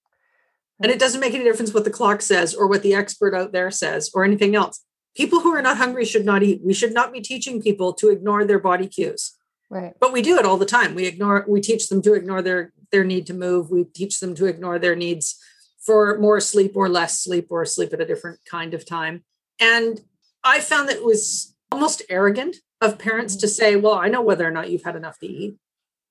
And 0.81 0.93
it 0.93 0.99
doesn't 0.99 1.20
make 1.20 1.34
any 1.34 1.44
difference 1.44 1.72
what 1.72 1.84
the 1.84 1.90
clock 1.90 2.20
says 2.20 2.55
or 2.55 2.67
what 2.67 2.82
the 2.82 2.94
expert 2.94 3.34
out 3.34 3.52
there 3.52 3.70
says 3.70 4.11
or 4.14 4.25
anything 4.25 4.55
else. 4.55 4.84
People 5.17 5.40
who 5.40 5.55
are 5.55 5.62
not 5.62 5.79
hungry 5.79 6.05
should 6.05 6.26
not 6.26 6.43
eat. 6.43 6.61
We 6.62 6.75
should 6.75 6.93
not 6.93 7.12
be 7.12 7.22
teaching 7.22 7.62
people 7.62 7.94
to 7.94 8.11
ignore 8.11 8.44
their 8.44 8.58
body 8.58 8.87
cues. 8.87 9.37
Right. 9.70 9.94
But 9.99 10.12
we 10.12 10.20
do 10.20 10.38
it 10.38 10.44
all 10.44 10.58
the 10.58 10.67
time. 10.67 10.94
We 10.94 11.06
ignore, 11.06 11.46
we 11.49 11.62
teach 11.62 11.88
them 11.88 12.02
to 12.02 12.12
ignore 12.12 12.43
their 12.43 12.72
their 12.96 13.04
need 13.04 13.26
to 13.26 13.34
move. 13.34 13.70
We 13.70 13.84
teach 13.84 14.20
them 14.20 14.34
to 14.37 14.46
ignore 14.46 14.78
their 14.78 14.96
needs 14.96 15.38
for 15.84 16.19
more 16.19 16.40
sleep 16.40 16.72
or 16.75 16.88
less 16.88 17.20
sleep 17.20 17.48
or 17.50 17.64
sleep 17.66 17.93
at 17.93 18.00
a 18.00 18.06
different 18.06 18.40
kind 18.50 18.72
of 18.72 18.87
time. 18.87 19.22
And 19.60 20.00
I 20.43 20.60
found 20.60 20.88
that 20.88 20.96
it 20.96 21.04
was 21.04 21.54
almost 21.70 22.00
arrogant 22.08 22.56
of 22.81 22.98
parents 22.98 23.34
mm-hmm. 23.34 23.40
to 23.40 23.48
say, 23.48 23.76
well, 23.76 23.94
I 23.94 24.08
know 24.08 24.22
whether 24.22 24.46
or 24.46 24.50
not 24.50 24.70
you've 24.70 24.84
had 24.84 24.96
enough 24.96 25.19
to 25.19 25.26
eat. 25.26 25.56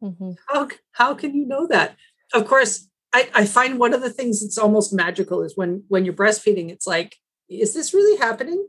Mm-hmm. 0.03 0.33
How, 0.47 0.69
how 0.91 1.15
can 1.15 1.33
you 1.33 1.47
know 1.47 1.65
that? 1.67 1.95
Of 2.33 2.45
course, 2.45 2.87
I, 3.13 3.29
I 3.33 3.45
find 3.45 3.79
one 3.79 3.93
of 3.93 4.01
the 4.01 4.11
things 4.11 4.41
that's 4.41 4.59
almost 4.59 4.93
magical 4.93 5.41
is 5.41 5.57
when 5.57 5.85
when 5.87 6.05
you're 6.05 6.13
breastfeeding, 6.13 6.69
it's 6.69 6.85
like, 6.85 7.15
is 7.49 7.73
this 7.73 7.93
really 7.93 8.17
happening? 8.17 8.67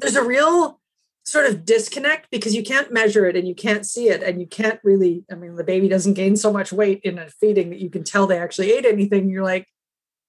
There's 0.00 0.16
a 0.16 0.24
real 0.24 0.80
sort 1.26 1.46
of 1.46 1.64
disconnect 1.64 2.30
because 2.30 2.54
you 2.54 2.62
can't 2.62 2.92
measure 2.92 3.26
it 3.26 3.36
and 3.36 3.48
you 3.48 3.54
can't 3.54 3.84
see 3.84 4.08
it 4.08 4.22
and 4.22 4.40
you 4.40 4.46
can't 4.46 4.78
really 4.84 5.24
i 5.30 5.34
mean 5.34 5.56
the 5.56 5.64
baby 5.64 5.88
doesn't 5.88 6.14
gain 6.14 6.36
so 6.36 6.52
much 6.52 6.72
weight 6.72 7.00
in 7.02 7.18
a 7.18 7.28
feeding 7.28 7.70
that 7.70 7.80
you 7.80 7.90
can 7.90 8.04
tell 8.04 8.26
they 8.26 8.38
actually 8.38 8.72
ate 8.72 8.86
anything. 8.86 9.28
You're 9.28 9.44
like 9.44 9.66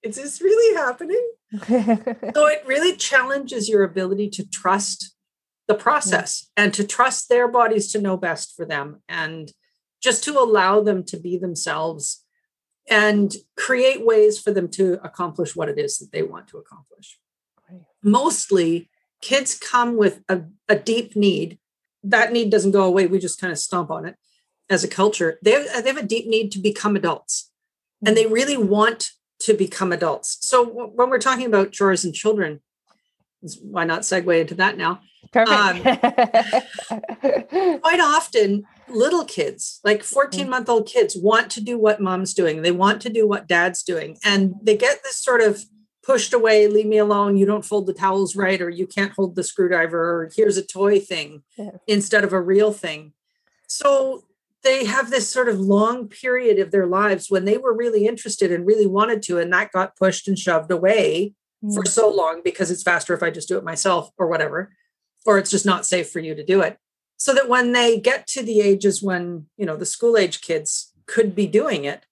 is 0.04 0.16
this 0.16 0.42
really 0.42 0.76
happening? 0.76 1.32
So 2.36 2.48
it 2.48 2.64
really 2.66 2.96
challenges 2.96 3.68
your 3.70 3.84
ability 3.84 4.30
to 4.32 4.48
trust 4.48 5.16
the 5.68 5.76
process 5.76 6.50
and 6.56 6.74
to 6.74 6.86
trust 6.86 7.30
their 7.30 7.48
bodies 7.48 7.92
to 7.92 8.02
know 8.02 8.16
best 8.16 8.56
for 8.56 8.66
them 8.66 9.02
and 9.10 9.52
just 10.02 10.24
to 10.26 10.38
allow 10.40 10.82
them 10.82 11.04
to 11.06 11.18
be 11.18 11.38
themselves 11.38 12.24
and 12.90 13.36
create 13.58 14.06
ways 14.06 14.40
for 14.40 14.52
them 14.52 14.70
to 14.72 15.00
accomplish 15.04 15.56
what 15.56 15.68
it 15.68 15.78
is 15.78 15.98
that 15.98 16.12
they 16.12 16.24
want 16.24 16.48
to 16.50 16.58
accomplish. 16.58 17.18
Mostly 18.04 18.90
kids 19.22 19.58
come 19.58 19.98
with 19.98 20.22
a, 20.30 20.42
a 20.68 20.76
deep 20.76 21.16
need. 21.16 21.60
That 22.04 22.32
need 22.32 22.50
doesn't 22.50 22.72
go 22.72 22.84
away. 22.84 23.08
We 23.08 23.20
just 23.20 23.42
kind 23.42 23.52
of 23.52 23.60
stomp 23.60 23.92
on 23.92 24.06
it 24.06 24.16
as 24.70 24.84
a 24.84 24.88
culture. 24.88 25.40
They 25.42 25.52
have, 25.52 25.84
they 25.84 25.90
have 25.90 25.98
a 25.98 26.04
deep 26.04 26.28
need 26.28 26.52
to 26.54 26.60
become 26.60 26.96
adults 26.96 27.52
and 28.06 28.16
they 28.16 28.26
really 28.26 28.58
want 28.58 29.12
to 29.40 29.54
become 29.54 29.92
adults. 29.92 30.38
So 30.42 30.66
when 30.66 31.10
we're 31.10 31.20
talking 31.20 31.46
about 31.46 31.72
chores 31.72 32.04
and 32.04 32.14
children, 32.14 32.62
why 33.62 33.86
not 33.86 34.02
segue 34.02 34.42
into 34.42 34.56
that 34.56 34.78
now? 34.78 35.00
Um, 35.36 35.82
quite 37.82 38.00
often, 38.00 38.66
little 38.88 39.26
kids, 39.26 39.80
like 39.84 40.04
14 40.04 40.50
month 40.50 40.70
old 40.70 40.88
kids, 40.88 41.16
want 41.18 41.52
to 41.52 41.62
do 41.62 41.78
what 41.78 42.02
mom's 42.02 42.34
doing. 42.34 42.62
They 42.62 42.72
want 42.72 43.02
to 43.04 43.10
do 43.10 43.28
what 43.28 43.48
dad's 43.48 43.84
doing. 43.84 44.18
And 44.24 44.56
they 44.62 44.76
get 44.76 45.04
this 45.04 45.18
sort 45.18 45.42
of 45.42 45.64
pushed 46.08 46.34
away, 46.34 46.68
leave 46.68 46.86
me 46.86 46.98
alone, 46.98 47.36
you 47.36 47.46
don't 47.46 47.66
fold 47.66 47.86
the 47.86 47.94
towels 47.94 48.34
right, 48.34 48.62
or 48.62 48.70
you 48.70 48.88
can't 48.88 49.12
hold 49.12 49.36
the 49.36 49.44
screwdriver, 49.44 50.00
or 50.00 50.32
here's 50.34 50.56
a 50.56 50.66
toy 50.66 51.02
thing 51.02 51.44
yeah. 51.58 51.72
instead 51.86 52.24
of 52.24 52.32
a 52.32 52.42
real 52.42 52.72
thing. 52.72 53.12
So 53.68 54.24
they 54.64 54.86
have 54.86 55.10
this 55.10 55.30
sort 55.30 55.50
of 55.50 55.60
long 55.60 56.08
period 56.08 56.60
of 56.60 56.72
their 56.72 56.88
lives 56.88 57.30
when 57.30 57.44
they 57.44 57.58
were 57.58 57.76
really 57.76 58.08
interested 58.08 58.54
and 58.54 58.66
really 58.66 58.88
wanted 58.88 59.22
to, 59.24 59.38
and 59.38 59.52
that 59.52 59.74
got 59.74 59.98
pushed 59.98 60.30
and 60.30 60.40
shoved 60.40 60.72
away 60.72 61.34
mm. 61.62 61.76
for 61.76 61.84
so 61.86 62.10
long 62.10 62.42
because 62.42 62.72
it's 62.72 62.84
faster 62.84 63.14
if 63.14 63.22
I 63.22 63.30
just 63.30 63.50
do 63.50 63.58
it 63.58 63.66
myself 63.66 64.10
or 64.18 64.28
whatever, 64.28 64.72
or 65.26 65.38
it's 65.38 65.52
just 65.52 65.66
not 65.66 65.86
safe 65.86 66.10
for 66.10 66.20
you 66.20 66.34
to 66.36 66.46
do 66.46 66.62
it. 66.62 66.78
So 67.18 67.34
that 67.34 67.50
when 67.50 67.74
they 67.74 68.00
get 68.00 68.28
to 68.28 68.42
the 68.42 68.62
ages 68.62 69.04
when, 69.04 69.48
you 69.58 69.66
know, 69.66 69.76
the 69.76 69.86
school 69.86 70.16
age 70.16 70.40
kids 70.40 70.94
could 71.06 71.36
be 71.36 71.48
doing 71.48 71.84
it, 71.84 72.06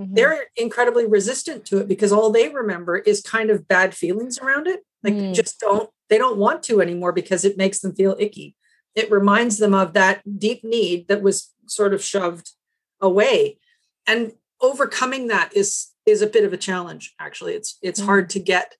mm-hmm. 0.00 0.14
they're 0.14 0.46
incredibly 0.56 1.06
resistant 1.06 1.64
to 1.66 1.78
it 1.78 1.88
because 1.88 2.12
all 2.12 2.30
they 2.30 2.48
remember 2.48 2.96
is 2.98 3.20
kind 3.20 3.50
of 3.50 3.68
bad 3.68 3.94
feelings 3.94 4.38
around 4.38 4.66
it. 4.66 4.80
Like 5.02 5.14
mm. 5.14 5.34
just 5.34 5.60
don't 5.60 5.90
they 6.08 6.18
don't 6.18 6.38
want 6.38 6.62
to 6.64 6.80
anymore 6.80 7.12
because 7.12 7.44
it 7.44 7.56
makes 7.56 7.80
them 7.80 7.94
feel 7.94 8.16
icky. 8.18 8.56
It 8.94 9.10
reminds 9.10 9.58
them 9.58 9.74
of 9.74 9.92
that 9.92 10.22
deep 10.38 10.64
need 10.64 11.08
that 11.08 11.22
was 11.22 11.52
sort 11.66 11.94
of 11.94 12.02
shoved 12.02 12.52
away. 13.00 13.58
And 14.06 14.32
overcoming 14.60 15.28
that 15.28 15.54
is 15.54 15.88
is 16.06 16.22
a 16.22 16.26
bit 16.26 16.44
of 16.44 16.52
a 16.52 16.58
challenge 16.58 17.14
actually. 17.20 17.54
It's 17.54 17.78
it's 17.82 18.00
mm. 18.00 18.06
hard 18.06 18.30
to 18.30 18.40
get 18.40 18.76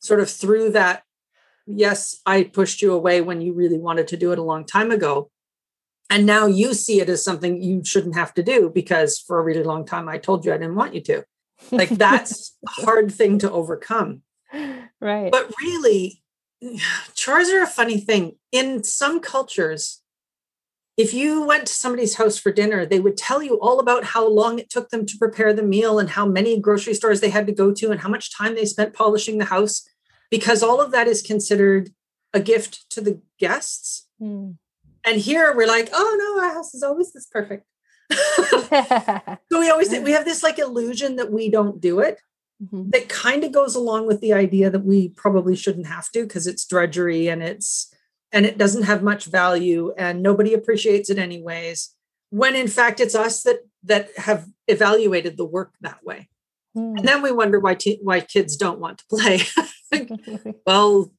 sort 0.00 0.20
of 0.20 0.30
through 0.30 0.70
that 0.70 1.02
yes, 1.66 2.20
I 2.26 2.44
pushed 2.44 2.82
you 2.82 2.92
away 2.92 3.20
when 3.20 3.40
you 3.40 3.52
really 3.52 3.78
wanted 3.78 4.08
to 4.08 4.16
do 4.16 4.32
it 4.32 4.38
a 4.38 4.42
long 4.42 4.64
time 4.64 4.90
ago 4.90 5.30
and 6.10 6.26
now 6.26 6.46
you 6.46 6.74
see 6.74 7.00
it 7.00 7.08
as 7.08 7.24
something 7.24 7.62
you 7.62 7.82
shouldn't 7.84 8.14
have 8.14 8.34
to 8.34 8.42
do 8.42 8.70
because 8.70 9.18
for 9.18 9.38
a 9.38 9.42
really 9.42 9.62
long 9.62 9.84
time 9.84 10.08
I 10.08 10.18
told 10.18 10.44
you 10.44 10.52
I 10.52 10.58
didn't 10.58 10.76
want 10.76 10.94
you 10.94 11.00
to. 11.02 11.24
Like 11.70 11.88
that's 12.04 12.56
a 12.66 12.82
hard 12.82 13.12
thing 13.12 13.38
to 13.38 13.50
overcome. 13.50 14.22
Right. 15.00 15.30
But 15.30 15.52
really, 15.60 16.22
chores 17.14 17.50
are 17.50 17.62
a 17.62 17.66
funny 17.66 17.98
thing. 17.98 18.36
In 18.52 18.84
some 18.84 19.20
cultures, 19.20 20.02
if 20.96 21.12
you 21.12 21.44
went 21.44 21.66
to 21.66 21.72
somebody's 21.72 22.14
house 22.14 22.38
for 22.38 22.52
dinner, 22.52 22.86
they 22.86 23.00
would 23.00 23.16
tell 23.16 23.42
you 23.42 23.58
all 23.60 23.80
about 23.80 24.04
how 24.04 24.28
long 24.28 24.58
it 24.58 24.70
took 24.70 24.90
them 24.90 25.04
to 25.06 25.18
prepare 25.18 25.52
the 25.52 25.62
meal 25.62 25.98
and 25.98 26.10
how 26.10 26.24
many 26.24 26.60
grocery 26.60 26.94
stores 26.94 27.20
they 27.20 27.30
had 27.30 27.46
to 27.48 27.52
go 27.52 27.72
to 27.72 27.90
and 27.90 28.00
how 28.00 28.08
much 28.08 28.36
time 28.36 28.54
they 28.54 28.64
spent 28.64 28.94
polishing 28.94 29.38
the 29.38 29.46
house, 29.46 29.88
because 30.30 30.62
all 30.62 30.80
of 30.80 30.92
that 30.92 31.08
is 31.08 31.20
considered 31.20 31.90
a 32.32 32.40
gift 32.40 32.88
to 32.90 33.00
the 33.00 33.20
guests. 33.38 34.06
Mm. 34.22 34.56
And 35.06 35.20
here 35.20 35.54
we're 35.54 35.66
like, 35.66 35.90
oh 35.92 36.16
no, 36.18 36.42
our 36.42 36.54
house 36.54 36.74
is 36.74 36.82
always 36.82 37.12
this 37.12 37.26
perfect. 37.26 37.66
so 38.12 39.60
we 39.60 39.70
always 39.70 39.90
we 40.00 40.12
have 40.12 40.24
this 40.24 40.42
like 40.42 40.58
illusion 40.58 41.16
that 41.16 41.32
we 41.32 41.50
don't 41.50 41.80
do 41.80 42.00
it. 42.00 42.20
Mm-hmm. 42.62 42.90
That 42.90 43.08
kind 43.08 43.44
of 43.44 43.52
goes 43.52 43.74
along 43.74 44.06
with 44.06 44.20
the 44.20 44.32
idea 44.32 44.70
that 44.70 44.84
we 44.84 45.08
probably 45.08 45.56
shouldn't 45.56 45.86
have 45.86 46.10
to 46.12 46.22
because 46.22 46.46
it's 46.46 46.66
drudgery 46.66 47.28
and 47.28 47.42
it's 47.42 47.92
and 48.34 48.44
it 48.44 48.58
doesn't 48.58 48.82
have 48.82 49.02
much 49.02 49.26
value 49.26 49.94
and 49.96 50.22
nobody 50.22 50.52
appreciates 50.52 51.08
it 51.08 51.18
anyways 51.18 51.94
when 52.30 52.56
in 52.56 52.66
fact 52.66 53.00
it's 53.00 53.14
us 53.14 53.44
that 53.44 53.60
that 53.84 54.08
have 54.16 54.46
evaluated 54.66 55.36
the 55.36 55.44
work 55.44 55.72
that 55.80 56.04
way 56.04 56.28
mm. 56.76 56.98
and 56.98 57.06
then 57.06 57.22
we 57.22 57.30
wonder 57.30 57.60
why 57.60 57.74
t- 57.74 58.00
why 58.02 58.20
kids 58.20 58.56
don't 58.56 58.80
want 58.80 58.98
to 58.98 59.04
play 59.08 59.40
well 60.66 61.12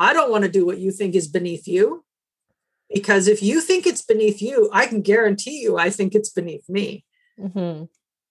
i 0.00 0.12
don't 0.12 0.30
want 0.30 0.44
to 0.44 0.50
do 0.50 0.64
what 0.64 0.78
you 0.78 0.90
think 0.90 1.14
is 1.14 1.28
beneath 1.28 1.68
you 1.68 2.04
because 2.92 3.28
if 3.28 3.42
you 3.42 3.60
think 3.60 3.86
it's 3.86 4.02
beneath 4.02 4.40
you 4.40 4.68
i 4.72 4.86
can 4.86 5.02
guarantee 5.02 5.60
you 5.60 5.78
i 5.78 5.90
think 5.90 6.14
it's 6.14 6.30
beneath 6.30 6.68
me 6.68 7.04
mm-hmm. 7.38 7.84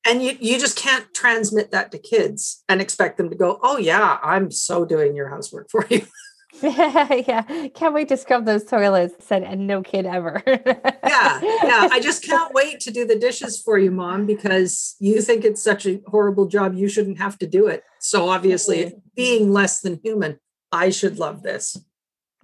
and 0.10 0.24
you, 0.24 0.38
you 0.40 0.60
just 0.60 0.78
can't 0.78 1.14
transmit 1.14 1.72
that 1.72 1.92
to 1.92 1.98
kids 1.98 2.64
and 2.70 2.82
expect 2.82 3.18
them 3.18 3.30
to 3.30 3.36
go 3.36 3.60
oh 3.64 3.78
yeah 3.78 4.18
i'm 4.24 4.52
so 4.52 4.86
doing 4.86 5.16
your 5.16 5.30
housework 5.30 5.70
for 5.70 5.86
you 5.90 6.06
yeah, 6.62 7.68
can't 7.74 7.94
wait 7.94 8.08
to 8.08 8.16
scrub 8.16 8.46
those 8.46 8.64
toilets. 8.64 9.26
Said 9.26 9.44
and 9.44 9.68
no 9.68 9.82
kid 9.82 10.06
ever. 10.06 10.42
yeah, 10.48 11.42
yeah. 11.42 11.90
I 11.92 12.00
just 12.02 12.24
can't 12.24 12.54
wait 12.54 12.80
to 12.82 12.92
do 12.92 13.06
the 13.06 13.18
dishes 13.18 13.62
for 13.62 13.78
you, 13.78 13.92
mom, 13.92 14.26
because 14.26 14.96
you 15.00 15.22
think 15.22 15.44
it's 15.44 15.62
such 15.62 15.86
a 15.86 16.02
horrible 16.08 16.46
job. 16.46 16.74
You 16.76 16.88
shouldn't 16.88 17.18
have 17.18 17.38
to 17.40 17.48
do 17.48 17.68
it. 17.68 17.84
So 18.00 18.30
obviously, 18.30 18.94
being 19.16 19.52
less 19.52 19.82
than 19.82 20.00
human, 20.02 20.40
I 20.72 20.92
should 20.92 21.20
love 21.20 21.44
this. 21.44 21.78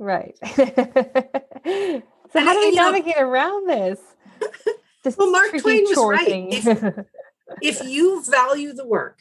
Right. 0.01 0.35
so 0.55 0.63
and 0.65 2.03
how 2.33 2.53
do 2.53 2.59
we 2.59 2.71
navigate 2.71 3.17
know, 3.17 3.29
around 3.29 3.69
this? 3.69 3.99
this 5.03 5.15
well, 5.15 5.29
Mark 5.29 5.55
Twain 5.59 5.83
was 5.83 5.95
right. 5.95 6.27
If, 6.27 7.05
if 7.61 7.83
you 7.87 8.23
value 8.23 8.73
the 8.73 8.87
work, 8.87 9.19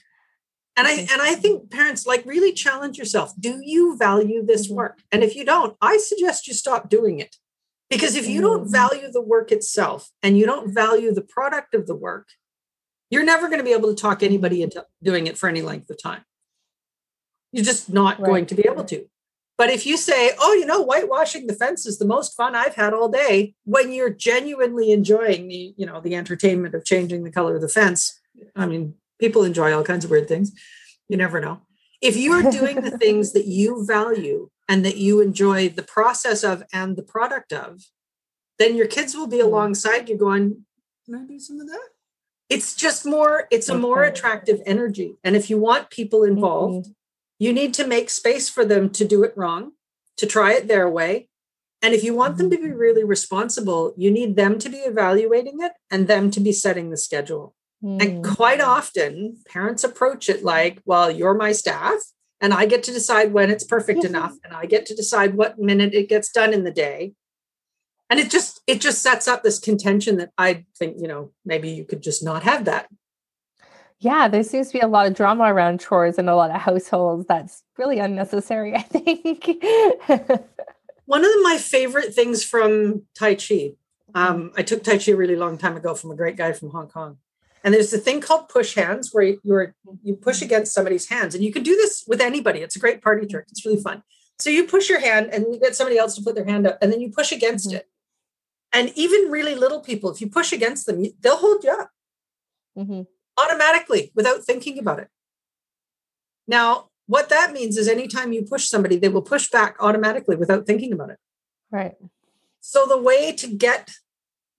and 0.78 0.88
I 0.88 0.92
and 0.92 1.20
I 1.20 1.34
think 1.34 1.70
parents 1.70 2.06
like 2.06 2.24
really 2.24 2.54
challenge 2.54 2.96
yourself. 2.96 3.34
Do 3.38 3.60
you 3.62 3.98
value 3.98 4.42
this 4.42 4.68
mm-hmm. 4.68 4.76
work? 4.76 5.02
And 5.12 5.22
if 5.22 5.36
you 5.36 5.44
don't, 5.44 5.76
I 5.82 5.98
suggest 5.98 6.48
you 6.48 6.54
stop 6.54 6.88
doing 6.88 7.20
it. 7.20 7.36
Because 7.90 8.16
if 8.16 8.26
you 8.26 8.40
don't 8.40 8.62
mm-hmm. 8.62 8.72
value 8.72 9.12
the 9.12 9.20
work 9.20 9.52
itself 9.52 10.08
and 10.22 10.38
you 10.38 10.46
don't 10.46 10.72
value 10.72 11.12
the 11.12 11.20
product 11.20 11.74
of 11.74 11.86
the 11.86 11.94
work, 11.94 12.28
you're 13.10 13.24
never 13.24 13.48
going 13.48 13.58
to 13.58 13.64
be 13.64 13.72
able 13.72 13.94
to 13.94 14.00
talk 14.00 14.22
anybody 14.22 14.62
into 14.62 14.86
doing 15.02 15.26
it 15.26 15.36
for 15.36 15.46
any 15.46 15.60
length 15.60 15.90
of 15.90 16.02
time. 16.02 16.22
You're 17.52 17.66
just 17.66 17.92
not 17.92 18.18
right. 18.18 18.26
going 18.26 18.46
to 18.46 18.54
be 18.54 18.66
able 18.66 18.84
to. 18.84 19.06
But 19.60 19.68
if 19.68 19.84
you 19.84 19.98
say, 19.98 20.30
oh, 20.40 20.54
you 20.54 20.64
know, 20.64 20.82
whitewashing 20.82 21.46
the 21.46 21.52
fence 21.52 21.84
is 21.84 21.98
the 21.98 22.06
most 22.06 22.34
fun 22.34 22.54
I've 22.54 22.76
had 22.76 22.94
all 22.94 23.10
day, 23.10 23.52
when 23.64 23.92
you're 23.92 24.08
genuinely 24.08 24.90
enjoying 24.90 25.48
the, 25.48 25.74
you 25.76 25.84
know, 25.84 26.00
the 26.00 26.14
entertainment 26.14 26.74
of 26.74 26.86
changing 26.86 27.24
the 27.24 27.30
color 27.30 27.56
of 27.56 27.60
the 27.60 27.68
fence, 27.68 28.18
I 28.56 28.64
mean, 28.64 28.94
people 29.18 29.44
enjoy 29.44 29.74
all 29.74 29.84
kinds 29.84 30.06
of 30.06 30.10
weird 30.10 30.28
things. 30.28 30.50
You 31.10 31.18
never 31.18 31.42
know. 31.42 31.60
If 32.00 32.16
you're 32.16 32.50
doing 32.50 32.80
the 32.80 32.96
things 33.02 33.34
that 33.34 33.48
you 33.48 33.84
value 33.86 34.48
and 34.66 34.82
that 34.86 34.96
you 34.96 35.20
enjoy 35.20 35.68
the 35.68 35.82
process 35.82 36.42
of 36.42 36.62
and 36.72 36.96
the 36.96 37.02
product 37.02 37.52
of, 37.52 37.82
then 38.58 38.76
your 38.76 38.86
kids 38.86 39.14
will 39.14 39.26
be 39.26 39.40
mm. 39.40 39.44
alongside 39.44 40.08
you 40.08 40.16
going, 40.16 40.64
Can 41.04 41.16
I 41.16 41.26
do 41.26 41.38
some 41.38 41.60
of 41.60 41.66
that? 41.66 41.88
It's 42.48 42.74
just 42.74 43.04
more, 43.04 43.46
it's 43.50 43.68
a 43.68 43.76
more 43.76 44.04
attractive 44.04 44.62
energy. 44.64 45.18
And 45.22 45.36
if 45.36 45.50
you 45.50 45.58
want 45.58 45.90
people 45.90 46.24
involved, 46.24 46.86
mm-hmm. 46.86 46.92
You 47.40 47.52
need 47.52 47.74
to 47.74 47.86
make 47.86 48.10
space 48.10 48.48
for 48.48 48.64
them 48.64 48.90
to 48.90 49.04
do 49.04 49.24
it 49.24 49.32
wrong, 49.34 49.72
to 50.18 50.26
try 50.26 50.52
it 50.52 50.68
their 50.68 50.88
way. 50.88 51.28
And 51.82 51.94
if 51.94 52.04
you 52.04 52.14
want 52.14 52.36
them 52.36 52.50
to 52.50 52.58
be 52.58 52.64
mm-hmm. 52.64 52.76
really 52.76 53.02
responsible, 53.02 53.94
you 53.96 54.10
need 54.10 54.36
them 54.36 54.58
to 54.58 54.68
be 54.68 54.76
evaluating 54.76 55.60
it 55.60 55.72
and 55.90 56.06
them 56.06 56.30
to 56.32 56.40
be 56.40 56.52
setting 56.52 56.90
the 56.90 56.98
schedule. 56.98 57.54
Mm. 57.82 58.02
And 58.02 58.24
quite 58.24 58.60
often, 58.60 59.38
parents 59.48 59.82
approach 59.82 60.28
it 60.28 60.44
like, 60.44 60.82
well, 60.84 61.10
you're 61.10 61.32
my 61.32 61.52
staff, 61.52 61.96
and 62.38 62.52
I 62.52 62.66
get 62.66 62.82
to 62.84 62.92
decide 62.92 63.32
when 63.32 63.50
it's 63.50 63.64
perfect 63.64 64.04
enough, 64.04 64.34
and 64.44 64.52
I 64.52 64.66
get 64.66 64.84
to 64.86 64.94
decide 64.94 65.34
what 65.34 65.58
minute 65.58 65.94
it 65.94 66.10
gets 66.10 66.30
done 66.30 66.52
in 66.52 66.64
the 66.64 66.70
day. 66.70 67.14
And 68.10 68.20
it 68.20 68.30
just 68.30 68.60
it 68.66 68.82
just 68.82 69.00
sets 69.00 69.26
up 69.26 69.42
this 69.42 69.58
contention 69.58 70.18
that 70.18 70.30
I 70.36 70.66
think, 70.78 70.96
you 71.00 71.08
know, 71.08 71.32
maybe 71.46 71.70
you 71.70 71.86
could 71.86 72.02
just 72.02 72.22
not 72.22 72.42
have 72.42 72.66
that. 72.66 72.88
Yeah, 74.00 74.28
there 74.28 74.42
seems 74.42 74.68
to 74.68 74.72
be 74.72 74.80
a 74.80 74.88
lot 74.88 75.06
of 75.06 75.14
drama 75.14 75.44
around 75.44 75.80
chores 75.80 76.18
in 76.18 76.28
a 76.28 76.34
lot 76.34 76.50
of 76.50 76.56
households. 76.56 77.26
That's 77.26 77.62
really 77.76 77.98
unnecessary, 77.98 78.74
I 78.76 78.82
think. 78.82 79.62
One 81.04 81.24
of 81.24 81.30
my 81.42 81.58
favorite 81.58 82.14
things 82.14 82.42
from 82.42 83.02
Tai 83.14 83.34
Chi, 83.34 83.72
um, 84.14 84.52
I 84.56 84.62
took 84.62 84.82
Tai 84.82 84.98
Chi 84.98 85.12
a 85.12 85.16
really 85.16 85.36
long 85.36 85.58
time 85.58 85.76
ago 85.76 85.94
from 85.94 86.10
a 86.10 86.16
great 86.16 86.36
guy 86.36 86.52
from 86.52 86.70
Hong 86.70 86.88
Kong. 86.88 87.18
And 87.62 87.74
there's 87.74 87.92
a 87.92 87.98
thing 87.98 88.22
called 88.22 88.48
push 88.48 88.74
hands 88.74 89.10
where 89.12 89.36
you're 89.42 89.74
you 90.02 90.14
push 90.14 90.40
against 90.40 90.72
somebody's 90.72 91.10
hands. 91.10 91.34
And 91.34 91.44
you 91.44 91.52
can 91.52 91.62
do 91.62 91.76
this 91.76 92.04
with 92.08 92.22
anybody. 92.22 92.60
It's 92.60 92.76
a 92.76 92.78
great 92.78 93.02
party 93.02 93.26
trick. 93.26 93.46
It's 93.50 93.66
really 93.66 93.82
fun. 93.82 94.02
So 94.38 94.48
you 94.48 94.64
push 94.64 94.88
your 94.88 95.00
hand 95.00 95.28
and 95.30 95.44
you 95.52 95.60
get 95.60 95.76
somebody 95.76 95.98
else 95.98 96.14
to 96.14 96.22
put 96.22 96.34
their 96.34 96.46
hand 96.46 96.66
up 96.66 96.78
and 96.80 96.90
then 96.90 97.02
you 97.02 97.10
push 97.10 97.32
against 97.32 97.68
mm-hmm. 97.68 97.76
it. 97.76 97.88
And 98.72 98.92
even 98.94 99.30
really 99.30 99.54
little 99.54 99.80
people, 99.80 100.10
if 100.10 100.22
you 100.22 100.30
push 100.30 100.54
against 100.54 100.86
them, 100.86 101.04
they'll 101.20 101.36
hold 101.36 101.64
you 101.64 101.72
up 101.72 101.90
mm-hmm. 102.78 103.02
Automatically 103.42 104.12
without 104.14 104.44
thinking 104.44 104.78
about 104.78 104.98
it. 104.98 105.08
Now, 106.46 106.88
what 107.06 107.28
that 107.28 107.52
means 107.52 107.76
is 107.76 107.88
anytime 107.88 108.32
you 108.32 108.42
push 108.42 108.68
somebody, 108.68 108.96
they 108.96 109.08
will 109.08 109.22
push 109.22 109.50
back 109.50 109.76
automatically 109.80 110.36
without 110.36 110.66
thinking 110.66 110.92
about 110.92 111.10
it. 111.10 111.18
Right. 111.70 111.94
So 112.60 112.86
the 112.86 113.00
way 113.00 113.32
to 113.32 113.46
get 113.48 113.90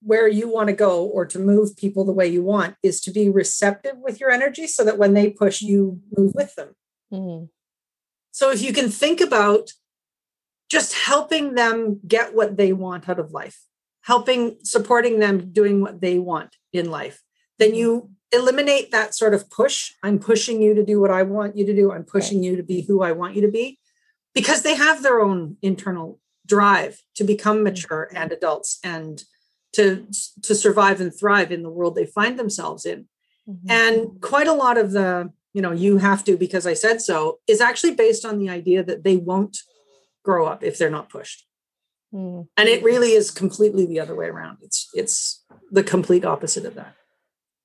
where 0.02 0.26
you 0.26 0.48
want 0.48 0.68
to 0.68 0.74
go 0.74 1.04
or 1.04 1.24
to 1.24 1.38
move 1.38 1.76
people 1.76 2.04
the 2.04 2.12
way 2.12 2.26
you 2.26 2.42
want 2.42 2.74
is 2.82 3.00
to 3.00 3.10
be 3.10 3.30
receptive 3.30 3.96
with 3.98 4.20
your 4.20 4.30
energy 4.30 4.66
so 4.66 4.84
that 4.84 4.98
when 4.98 5.14
they 5.14 5.30
push 5.30 5.62
you 5.62 6.00
move 6.16 6.32
with 6.34 6.54
them 6.56 6.74
mm-hmm. 7.12 7.44
so 8.30 8.50
if 8.50 8.60
you 8.60 8.72
can 8.72 8.88
think 8.90 9.20
about 9.20 9.70
just 10.68 10.94
helping 10.94 11.54
them 11.54 12.00
get 12.06 12.34
what 12.34 12.56
they 12.56 12.72
want 12.72 13.08
out 13.08 13.20
of 13.20 13.30
life 13.30 13.60
helping 14.02 14.56
supporting 14.64 15.20
them 15.20 15.52
doing 15.52 15.80
what 15.80 16.00
they 16.00 16.18
want 16.18 16.56
in 16.72 16.90
life 16.90 17.22
then 17.58 17.74
you 17.74 18.10
eliminate 18.32 18.90
that 18.90 19.14
sort 19.14 19.34
of 19.34 19.48
push 19.50 19.92
i'm 20.02 20.18
pushing 20.18 20.62
you 20.62 20.74
to 20.74 20.84
do 20.84 21.00
what 21.00 21.10
i 21.10 21.22
want 21.22 21.56
you 21.56 21.66
to 21.66 21.74
do 21.74 21.92
i'm 21.92 22.04
pushing 22.04 22.38
okay. 22.38 22.46
you 22.46 22.56
to 22.56 22.62
be 22.62 22.82
who 22.82 23.02
i 23.02 23.12
want 23.12 23.34
you 23.34 23.42
to 23.42 23.50
be 23.50 23.78
because 24.34 24.62
they 24.62 24.74
have 24.74 25.02
their 25.02 25.20
own 25.20 25.56
internal 25.62 26.18
drive 26.46 27.00
to 27.14 27.24
become 27.24 27.56
mm-hmm. 27.58 27.64
mature 27.64 28.10
and 28.14 28.32
adults 28.32 28.78
and 28.82 29.24
to 29.72 30.06
to 30.42 30.54
survive 30.54 31.00
and 31.00 31.14
thrive 31.14 31.52
in 31.52 31.62
the 31.62 31.70
world 31.70 31.94
they 31.94 32.06
find 32.06 32.38
themselves 32.38 32.84
in 32.84 33.06
mm-hmm. 33.48 33.70
and 33.70 34.20
quite 34.20 34.48
a 34.48 34.52
lot 34.52 34.76
of 34.76 34.92
the 34.92 35.30
you 35.52 35.62
know 35.62 35.72
you 35.72 35.98
have 35.98 36.24
to 36.24 36.36
because 36.36 36.66
i 36.66 36.74
said 36.74 37.00
so 37.00 37.38
is 37.46 37.60
actually 37.60 37.94
based 37.94 38.24
on 38.24 38.38
the 38.38 38.48
idea 38.48 38.82
that 38.82 39.04
they 39.04 39.16
won't 39.16 39.58
grow 40.24 40.46
up 40.46 40.62
if 40.62 40.78
they're 40.78 40.90
not 40.90 41.08
pushed 41.08 41.46
mm-hmm. 42.14 42.42
and 42.56 42.68
it 42.68 42.82
really 42.82 43.12
is 43.12 43.30
completely 43.30 43.86
the 43.86 44.00
other 44.00 44.14
way 44.14 44.26
around 44.26 44.58
it's 44.62 44.88
it's 44.94 45.44
the 45.70 45.82
complete 45.82 46.24
opposite 46.24 46.64
of 46.64 46.74
that 46.74 46.94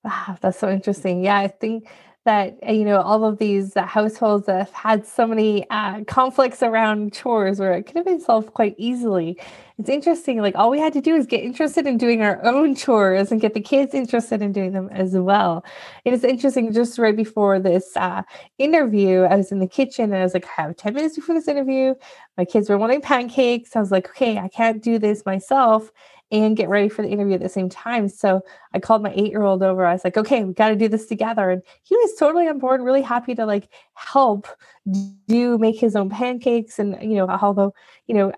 wow 0.03 0.37
that's 0.41 0.59
so 0.59 0.69
interesting. 0.69 1.23
Yeah 1.23 1.37
i 1.37 1.47
think 1.47 1.87
that 2.27 2.57
uh, 2.67 2.71
you 2.73 2.83
know 2.83 2.99
all 3.01 3.23
of 3.23 3.37
these 3.37 3.77
uh, 3.77 3.85
households 3.85 4.47
have 4.47 4.69
had 4.71 5.07
so 5.07 5.25
many 5.25 5.65
uh, 5.69 6.03
conflicts 6.03 6.61
around 6.61 7.13
chores 7.13 7.57
where 7.57 7.71
it 7.71 7.83
could 7.83 7.95
have 7.95 8.05
been 8.05 8.19
solved 8.19 8.53
quite 8.53 8.75
easily. 8.77 9.39
It's 9.79 9.89
interesting 9.89 10.41
like 10.41 10.53
all 10.55 10.69
we 10.69 10.79
had 10.79 10.91
to 10.93 11.01
do 11.01 11.15
is 11.15 11.25
get 11.25 11.41
interested 11.41 11.87
in 11.87 11.97
doing 11.97 12.21
our 12.23 12.43
own 12.43 12.75
chores 12.75 13.31
and 13.31 13.39
get 13.39 13.53
the 13.53 13.61
kids 13.61 13.93
interested 13.93 14.41
in 14.41 14.51
doing 14.51 14.73
them 14.73 14.89
as 14.91 15.13
well. 15.13 15.63
And 16.05 16.13
it's 16.13 16.25
interesting 16.25 16.73
just 16.73 16.99
right 16.99 17.15
before 17.15 17.59
this 17.59 17.95
uh, 17.95 18.23
interview 18.57 19.21
i 19.21 19.37
was 19.37 19.51
in 19.53 19.59
the 19.59 19.67
kitchen 19.67 20.05
and 20.05 20.15
i 20.15 20.23
was 20.23 20.33
like 20.33 20.47
i 20.57 20.63
have 20.63 20.75
10 20.75 20.93
minutes 20.93 21.15
before 21.15 21.33
this 21.33 21.47
interview. 21.47 21.95
My 22.37 22.43
kids 22.43 22.69
were 22.69 22.77
wanting 22.77 23.01
pancakes. 23.01 23.73
I 23.73 23.79
was 23.79 23.91
like 23.91 24.09
okay 24.09 24.37
i 24.37 24.49
can't 24.49 24.83
do 24.83 24.99
this 24.99 25.25
myself 25.25 25.91
and 26.31 26.57
get 26.57 26.69
ready 26.69 26.89
for 26.89 27.01
the 27.01 27.07
interview 27.07 27.35
at 27.35 27.41
the 27.41 27.49
same 27.49 27.69
time. 27.69 28.09
So 28.09 28.41
I 28.73 28.79
called 28.79 29.01
my 29.01 29.13
eight 29.15 29.31
year 29.31 29.43
old 29.43 29.63
over. 29.63 29.85
I 29.85 29.93
was 29.93 30.03
like, 30.03 30.17
okay, 30.17 30.43
we 30.43 30.53
got 30.53 30.69
to 30.69 30.75
do 30.75 30.87
this 30.87 31.05
together. 31.05 31.49
And 31.49 31.61
he 31.83 31.95
was 31.95 32.15
totally 32.19 32.47
on 32.47 32.59
board, 32.59 32.81
really 32.81 33.01
happy 33.01 33.33
to 33.35 33.45
like 33.45 33.69
help 33.93 34.47
do 35.27 35.57
make 35.57 35.79
his 35.79 35.95
own 35.95 36.09
pancakes 36.09 36.79
and 36.79 36.97
you 37.01 37.17
know 37.17 37.27
although 37.41 37.73
you 38.05 38.15
know 38.15 38.31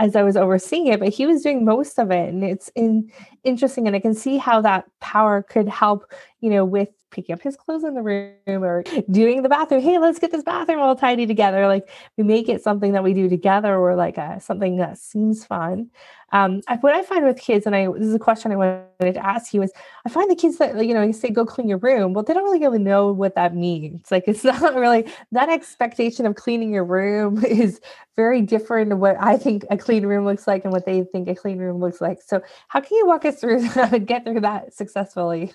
as 0.00 0.16
i 0.16 0.22
was 0.24 0.36
overseeing 0.36 0.88
it 0.88 0.98
but 0.98 1.10
he 1.10 1.24
was 1.24 1.42
doing 1.42 1.64
most 1.64 1.98
of 1.98 2.10
it 2.10 2.28
and 2.30 2.42
it's 2.42 2.68
in, 2.74 3.08
interesting 3.44 3.86
and 3.86 3.94
i 3.94 4.00
can 4.00 4.12
see 4.12 4.36
how 4.36 4.60
that 4.60 4.84
power 5.00 5.42
could 5.42 5.68
help 5.68 6.12
you 6.40 6.50
know 6.50 6.64
with 6.64 6.88
picking 7.14 7.32
up 7.32 7.42
his 7.42 7.56
clothes 7.56 7.84
in 7.84 7.94
the 7.94 8.02
room 8.02 8.64
or 8.64 8.82
doing 9.10 9.42
the 9.42 9.48
bathroom 9.48 9.80
hey 9.80 9.98
let's 9.98 10.18
get 10.18 10.32
this 10.32 10.42
bathroom 10.42 10.80
all 10.80 10.96
tidy 10.96 11.26
together 11.26 11.66
like 11.66 11.88
we 12.16 12.24
make 12.24 12.48
it 12.48 12.62
something 12.62 12.92
that 12.92 13.04
we 13.04 13.14
do 13.14 13.28
together 13.28 13.76
or 13.76 13.94
like 13.94 14.18
a, 14.18 14.40
something 14.40 14.76
that 14.76 14.98
seems 14.98 15.44
fun 15.44 15.90
um, 16.34 16.62
what 16.80 16.92
I 16.92 17.02
find 17.04 17.24
with 17.24 17.38
kids, 17.38 17.64
and 17.64 17.76
I 17.76 17.86
this 17.86 18.08
is 18.08 18.14
a 18.14 18.18
question 18.18 18.50
I 18.50 18.56
wanted 18.56 19.14
to 19.14 19.24
ask 19.24 19.54
you, 19.54 19.62
is 19.62 19.72
I 20.04 20.08
find 20.08 20.28
the 20.28 20.34
kids 20.34 20.58
that 20.58 20.84
you 20.84 20.92
know 20.92 21.02
you 21.02 21.12
say 21.12 21.30
go 21.30 21.46
clean 21.46 21.68
your 21.68 21.78
room, 21.78 22.12
well, 22.12 22.24
they 22.24 22.34
don't 22.34 22.42
really 22.42 22.58
really 22.58 22.80
know 22.80 23.12
what 23.12 23.36
that 23.36 23.54
means. 23.54 24.10
Like 24.10 24.24
it's 24.26 24.42
not 24.44 24.74
really 24.74 25.08
that 25.30 25.48
expectation 25.48 26.26
of 26.26 26.34
cleaning 26.34 26.74
your 26.74 26.84
room 26.84 27.44
is 27.48 27.80
very 28.16 28.42
different 28.42 28.90
to 28.90 28.96
what 28.96 29.16
I 29.20 29.36
think 29.36 29.64
a 29.70 29.76
clean 29.76 30.06
room 30.06 30.24
looks 30.24 30.48
like 30.48 30.64
and 30.64 30.72
what 30.72 30.86
they 30.86 31.04
think 31.04 31.28
a 31.28 31.36
clean 31.36 31.58
room 31.58 31.78
looks 31.80 32.00
like. 32.00 32.20
So 32.20 32.42
how 32.66 32.80
can 32.80 32.96
you 32.96 33.06
walk 33.06 33.24
us 33.24 33.38
through 33.38 33.68
get 34.00 34.24
through 34.24 34.40
that 34.40 34.74
successfully? 34.74 35.52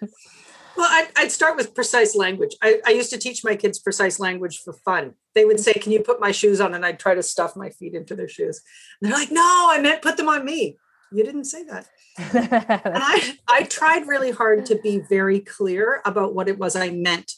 Well, 0.79 0.87
I'd, 0.89 1.09
I'd, 1.17 1.31
start 1.33 1.57
with 1.57 1.75
precise 1.75 2.15
language. 2.15 2.55
I, 2.61 2.79
I, 2.87 2.91
used 2.91 3.09
to 3.09 3.17
teach 3.17 3.43
my 3.43 3.57
kids 3.57 3.77
precise 3.77 4.17
language 4.17 4.61
for 4.63 4.71
fun. 4.71 5.15
They 5.35 5.43
would 5.43 5.59
say, 5.59 5.73
Can 5.73 5.91
you 5.91 5.99
put 5.99 6.21
my 6.21 6.31
shoes 6.31 6.61
on? 6.61 6.73
And 6.73 6.85
I'd 6.85 6.99
try 6.99 7.15
to 7.15 7.21
stuff 7.21 7.57
my 7.57 7.69
feet 7.69 7.93
into 7.93 8.15
their 8.15 8.29
shoes. 8.29 8.61
And 9.01 9.11
they're 9.11 9.19
like, 9.19 9.29
No, 9.29 9.67
I 9.69 9.81
meant 9.81 10.01
put 10.01 10.15
them 10.15 10.29
on 10.29 10.45
me. 10.45 10.77
You 11.11 11.25
didn't 11.25 11.43
say 11.43 11.65
that. 11.65 11.89
and 12.17 13.03
I, 13.03 13.37
I 13.49 13.63
tried 13.63 14.07
really 14.07 14.31
hard 14.31 14.65
to 14.67 14.75
be 14.75 14.99
very 14.99 15.41
clear 15.41 16.01
about 16.05 16.33
what 16.33 16.47
it 16.47 16.57
was 16.57 16.77
I 16.77 16.91
meant. 16.91 17.33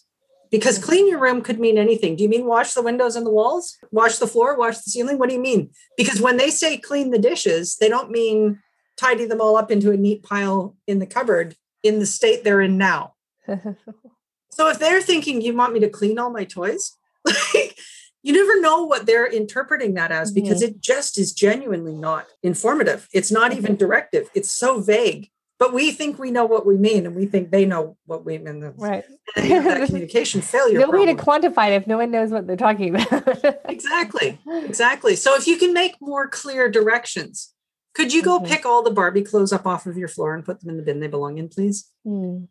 Because 0.51 0.77
mm-hmm. 0.77 0.85
clean 0.85 1.07
your 1.07 1.19
room 1.19 1.41
could 1.41 1.59
mean 1.59 1.79
anything. 1.79 2.15
Do 2.15 2.21
you 2.21 2.29
mean 2.29 2.45
wash 2.45 2.75
the 2.75 2.83
windows 2.83 3.15
and 3.15 3.25
the 3.25 3.31
walls? 3.31 3.75
Wash 3.89 4.19
the 4.19 4.27
floor? 4.27 4.55
Wash 4.55 4.77
the 4.77 4.91
ceiling? 4.91 5.17
What 5.17 5.29
do 5.29 5.35
you 5.35 5.41
mean? 5.41 5.71
Because 5.97 6.21
when 6.21 6.37
they 6.37 6.51
say 6.51 6.77
clean 6.77 7.09
the 7.09 7.17
dishes, 7.17 7.77
they 7.77 7.89
don't 7.89 8.11
mean 8.11 8.59
tidy 8.97 9.25
them 9.25 9.41
all 9.41 9.57
up 9.57 9.71
into 9.71 9.89
a 9.89 9.97
neat 9.97 10.21
pile 10.21 10.75
in 10.85 10.99
the 10.99 11.07
cupboard 11.07 11.55
in 11.81 11.97
the 11.97 12.05
state 12.05 12.43
they're 12.43 12.61
in 12.61 12.77
now 12.77 13.15
so 14.51 14.69
if 14.69 14.79
they're 14.79 15.01
thinking 15.01 15.41
you 15.41 15.55
want 15.55 15.73
me 15.73 15.79
to 15.79 15.89
clean 15.89 16.19
all 16.19 16.31
my 16.31 16.45
toys, 16.45 16.97
like 17.25 17.77
you 18.23 18.33
never 18.33 18.61
know 18.61 18.83
what 18.83 19.05
they're 19.05 19.25
interpreting 19.25 19.95
that 19.95 20.11
as 20.11 20.31
because 20.31 20.61
mm-hmm. 20.61 20.75
it 20.75 20.81
just 20.81 21.17
is 21.17 21.33
genuinely 21.33 21.95
not 21.95 22.27
informative. 22.43 23.07
It's 23.13 23.31
not 23.31 23.53
even 23.53 23.75
directive. 23.75 24.29
It's 24.35 24.51
so 24.51 24.79
vague. 24.79 25.29
But 25.57 25.73
we 25.73 25.91
think 25.91 26.17
we 26.17 26.31
know 26.31 26.45
what 26.45 26.65
we 26.65 26.75
mean, 26.75 27.05
and 27.05 27.15
we 27.15 27.27
think 27.27 27.51
they 27.51 27.67
know 27.67 27.95
what 28.07 28.25
we 28.25 28.39
mean. 28.39 28.73
Right. 28.77 29.03
that 29.35 29.85
communication 29.85 30.41
failure. 30.41 30.79
No 30.79 30.89
problem. 30.89 31.05
way 31.05 31.13
to 31.13 31.21
quantify 31.21 31.67
it 31.69 31.73
if 31.73 31.85
no 31.85 31.97
one 31.97 32.09
knows 32.09 32.31
what 32.31 32.47
they're 32.47 32.57
talking 32.57 32.95
about. 32.95 33.59
exactly. 33.69 34.39
Exactly. 34.47 35.15
So 35.15 35.35
if 35.35 35.45
you 35.45 35.57
can 35.57 35.71
make 35.71 35.97
more 36.01 36.27
clear 36.27 36.67
directions, 36.67 37.53
could 37.93 38.11
you 38.11 38.23
go 38.23 38.39
mm-hmm. 38.39 38.51
pick 38.51 38.65
all 38.65 38.81
the 38.81 38.89
Barbie 38.89 39.21
clothes 39.21 39.53
up 39.53 39.67
off 39.67 39.85
of 39.85 39.97
your 39.97 40.07
floor 40.07 40.33
and 40.33 40.43
put 40.43 40.61
them 40.61 40.71
in 40.71 40.77
the 40.77 40.83
bin 40.83 40.99
they 40.99 41.07
belong 41.07 41.37
in, 41.37 41.47
please? 41.47 41.91
Mm 42.07 42.47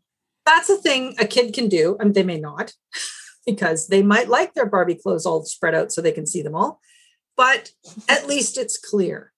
that's 0.51 0.69
a 0.69 0.77
thing 0.77 1.15
a 1.19 1.27
kid 1.27 1.55
can 1.55 1.69
do. 1.69 1.97
Mean, 2.01 2.13
they 2.13 2.23
may 2.23 2.39
not 2.39 2.73
because 3.47 3.89
they 3.89 4.03
might 4.03 4.29
like 4.29 4.55
their 4.55 4.67
Barbie 4.67 4.97
clothes 4.97 5.27
all 5.27 5.45
spread 5.45 5.75
out 5.75 5.93
so 5.93 6.01
they 6.01 6.13
can 6.13 6.27
see 6.27 6.43
them 6.43 6.55
all, 6.55 6.81
but 7.37 7.71
at 8.09 8.27
least 8.27 8.59
it's 8.59 8.79
clear. 8.79 9.33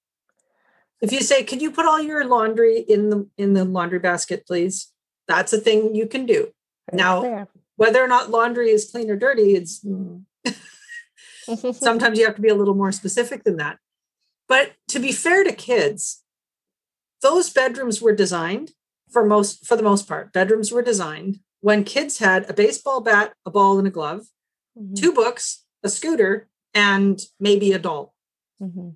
If 1.00 1.12
you 1.12 1.20
say, 1.20 1.42
"Can 1.42 1.60
you 1.60 1.70
put 1.70 1.86
all 1.86 2.00
your 2.00 2.24
laundry 2.24 2.78
in 2.80 3.10
the 3.10 3.28
in 3.36 3.54
the 3.54 3.64
laundry 3.64 3.98
basket, 3.98 4.46
please?" 4.46 4.92
That's 5.28 5.52
a 5.52 5.58
thing 5.58 5.94
you 5.94 6.06
can 6.06 6.26
do. 6.26 6.48
now, 6.92 7.46
whether 7.76 8.02
or 8.02 8.08
not 8.08 8.30
laundry 8.30 8.70
is 8.70 8.90
clean 8.90 9.10
or 9.10 9.16
dirty, 9.16 9.54
it's 9.54 9.84
mm. 9.84 10.24
sometimes 11.74 12.18
you 12.18 12.24
have 12.24 12.36
to 12.36 12.42
be 12.42 12.48
a 12.48 12.54
little 12.54 12.74
more 12.74 12.92
specific 12.92 13.44
than 13.44 13.56
that. 13.56 13.78
But 14.48 14.72
to 14.88 14.98
be 14.98 15.12
fair 15.12 15.44
to 15.44 15.52
kids, 15.52 16.22
those 17.22 17.50
bedrooms 17.50 18.00
were 18.02 18.14
designed 18.14 18.72
for 19.12 19.24
most 19.24 19.66
for 19.66 19.76
the 19.76 19.82
most 19.82 20.08
part 20.08 20.32
bedrooms 20.32 20.72
were 20.72 20.82
designed 20.82 21.38
when 21.60 21.84
kids 21.84 22.18
had 22.18 22.48
a 22.48 22.54
baseball 22.54 23.00
bat 23.00 23.34
a 23.46 23.50
ball 23.50 23.78
and 23.78 23.86
a 23.86 23.90
glove 23.90 24.22
mm-hmm. 24.78 24.94
two 24.94 25.12
books 25.12 25.64
a 25.82 25.88
scooter 25.88 26.48
and 26.74 27.20
maybe 27.38 27.72
a 27.72 27.78
doll 27.78 28.14
mm-hmm. 28.60 28.90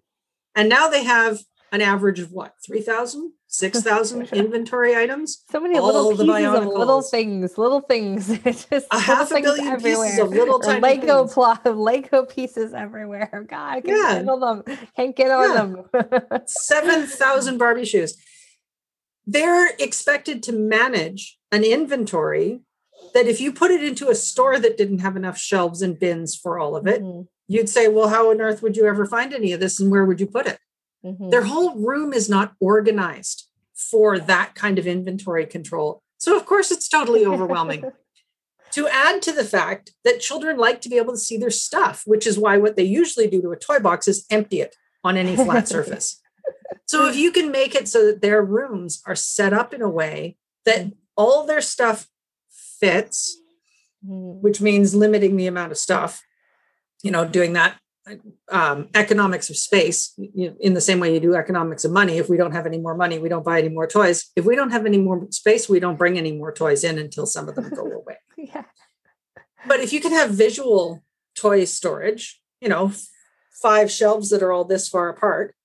and 0.54 0.68
now 0.68 0.88
they 0.88 1.04
have 1.04 1.40
an 1.72 1.80
average 1.80 2.20
of 2.20 2.32
what 2.32 2.54
3000 2.64 3.32
6000 3.48 4.22
inventory 4.32 4.96
items 4.96 5.42
so 5.50 5.60
many 5.60 5.78
little 5.78 6.10
pieces 6.10 6.54
of 6.54 6.66
little 6.66 7.02
things 7.02 7.56
little 7.56 7.80
things 7.80 8.38
just 8.44 8.86
a 8.90 8.98
half 8.98 9.30
a 9.30 9.40
billion 9.40 9.66
everywhere. 9.66 10.06
pieces 10.06 10.18
of 10.18 10.30
little 10.30 10.58
tiny 10.60 10.80
lego 10.80 11.22
things. 11.22 11.34
plot 11.34 11.76
lego 11.76 12.24
pieces 12.24 12.74
everywhere 12.74 13.46
god 13.48 13.76
i 13.76 13.80
can't 13.80 13.96
yeah. 13.96 14.14
handle 14.14 14.38
them 14.38 14.62
can't 14.96 15.16
get 15.16 15.30
on 15.30 15.84
yeah. 15.94 16.08
them 16.28 16.42
7000 16.46 17.58
barbie 17.58 17.84
shoes 17.84 18.16
they're 19.26 19.74
expected 19.78 20.42
to 20.44 20.52
manage 20.52 21.38
an 21.50 21.64
inventory 21.64 22.60
that 23.14 23.26
if 23.26 23.40
you 23.40 23.52
put 23.52 23.70
it 23.70 23.82
into 23.82 24.08
a 24.08 24.14
store 24.14 24.58
that 24.58 24.76
didn't 24.76 24.98
have 24.98 25.16
enough 25.16 25.38
shelves 25.38 25.82
and 25.82 25.98
bins 25.98 26.36
for 26.36 26.58
all 26.58 26.76
of 26.76 26.86
it, 26.86 27.02
mm-hmm. 27.02 27.22
you'd 27.48 27.68
say, 27.68 27.88
well, 27.88 28.08
how 28.08 28.30
on 28.30 28.40
earth 28.40 28.62
would 28.62 28.76
you 28.76 28.86
ever 28.86 29.06
find 29.06 29.32
any 29.32 29.52
of 29.52 29.60
this 29.60 29.80
and 29.80 29.90
where 29.90 30.04
would 30.04 30.20
you 30.20 30.26
put 30.26 30.46
it? 30.46 30.58
Mm-hmm. 31.04 31.30
Their 31.30 31.44
whole 31.44 31.74
room 31.76 32.12
is 32.12 32.28
not 32.28 32.54
organized 32.60 33.48
for 33.74 34.18
that 34.18 34.54
kind 34.54 34.78
of 34.78 34.86
inventory 34.86 35.46
control. 35.46 36.02
So, 36.18 36.36
of 36.36 36.46
course, 36.46 36.70
it's 36.70 36.88
totally 36.88 37.26
overwhelming. 37.26 37.84
to 38.72 38.88
add 38.88 39.22
to 39.22 39.32
the 39.32 39.44
fact 39.44 39.92
that 40.04 40.20
children 40.20 40.56
like 40.56 40.80
to 40.82 40.88
be 40.88 40.96
able 40.96 41.12
to 41.12 41.18
see 41.18 41.38
their 41.38 41.50
stuff, 41.50 42.02
which 42.04 42.26
is 42.26 42.38
why 42.38 42.58
what 42.58 42.76
they 42.76 42.82
usually 42.82 43.26
do 43.26 43.40
to 43.42 43.50
a 43.50 43.56
toy 43.56 43.78
box 43.78 44.08
is 44.08 44.26
empty 44.30 44.60
it 44.60 44.74
on 45.04 45.16
any 45.16 45.36
flat 45.36 45.68
surface. 45.76 46.20
So 46.86 47.08
if 47.08 47.16
you 47.16 47.32
can 47.32 47.50
make 47.50 47.74
it 47.74 47.88
so 47.88 48.06
that 48.06 48.22
their 48.22 48.42
rooms 48.42 49.02
are 49.06 49.14
set 49.14 49.52
up 49.52 49.74
in 49.74 49.82
a 49.82 49.88
way 49.88 50.36
that 50.64 50.92
all 51.16 51.46
their 51.46 51.60
stuff 51.60 52.08
fits, 52.50 53.40
mm. 54.06 54.40
which 54.40 54.60
means 54.60 54.94
limiting 54.94 55.36
the 55.36 55.46
amount 55.46 55.72
of 55.72 55.78
stuff, 55.78 56.22
you 57.02 57.10
know, 57.10 57.24
doing 57.26 57.54
that 57.54 57.78
um, 58.50 58.88
economics 58.94 59.50
of 59.50 59.56
space 59.56 60.14
you 60.16 60.56
in 60.60 60.74
the 60.74 60.80
same 60.80 61.00
way 61.00 61.12
you 61.12 61.20
do 61.20 61.34
economics 61.34 61.84
of 61.84 61.90
money. 61.90 62.18
If 62.18 62.28
we 62.28 62.36
don't 62.36 62.52
have 62.52 62.66
any 62.66 62.78
more 62.78 62.94
money, 62.94 63.18
we 63.18 63.28
don't 63.28 63.44
buy 63.44 63.58
any 63.58 63.68
more 63.68 63.86
toys. 63.86 64.30
If 64.36 64.44
we 64.44 64.54
don't 64.54 64.70
have 64.70 64.86
any 64.86 64.98
more 64.98 65.26
space, 65.30 65.68
we 65.68 65.80
don't 65.80 65.98
bring 65.98 66.16
any 66.16 66.32
more 66.32 66.52
toys 66.52 66.84
in 66.84 66.98
until 66.98 67.26
some 67.26 67.48
of 67.48 67.56
them 67.56 67.70
go 67.70 67.82
away. 68.00 68.16
yeah. 68.36 68.64
But 69.66 69.80
if 69.80 69.92
you 69.92 70.00
can 70.00 70.12
have 70.12 70.30
visual 70.30 71.02
toy 71.34 71.64
storage, 71.64 72.40
you 72.60 72.68
know, 72.68 72.92
five 73.60 73.90
shelves 73.90 74.30
that 74.30 74.42
are 74.42 74.52
all 74.52 74.64
this 74.64 74.88
far 74.88 75.08
apart, 75.08 75.56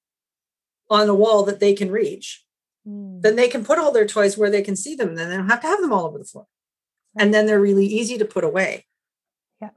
on 0.92 1.08
a 1.08 1.16
wall 1.16 1.44
that 1.44 1.62
they 1.62 1.74
can 1.74 1.90
reach, 1.90 2.44
mm. 2.88 3.22
then 3.22 3.38
they 3.38 3.48
can 3.48 3.64
put 3.64 3.80
all 3.80 3.92
their 3.92 4.06
toys 4.06 4.38
where 4.38 4.50
they 4.50 4.62
can 4.62 4.76
see 4.76 4.94
them. 4.94 5.16
Then 5.16 5.30
they 5.30 5.38
don't 5.38 5.50
have 5.50 5.62
to 5.62 5.68
have 5.68 5.82
them 5.82 5.94
all 5.94 6.06
over 6.06 6.20
the 6.20 6.26
floor. 6.26 6.46
And 7.18 7.34
then 7.34 7.46
they're 7.46 7.62
really 7.62 7.86
easy 7.86 8.18
to 8.18 8.26
put 8.26 8.44
away. 8.44 8.86
Yeah. 9.62 9.70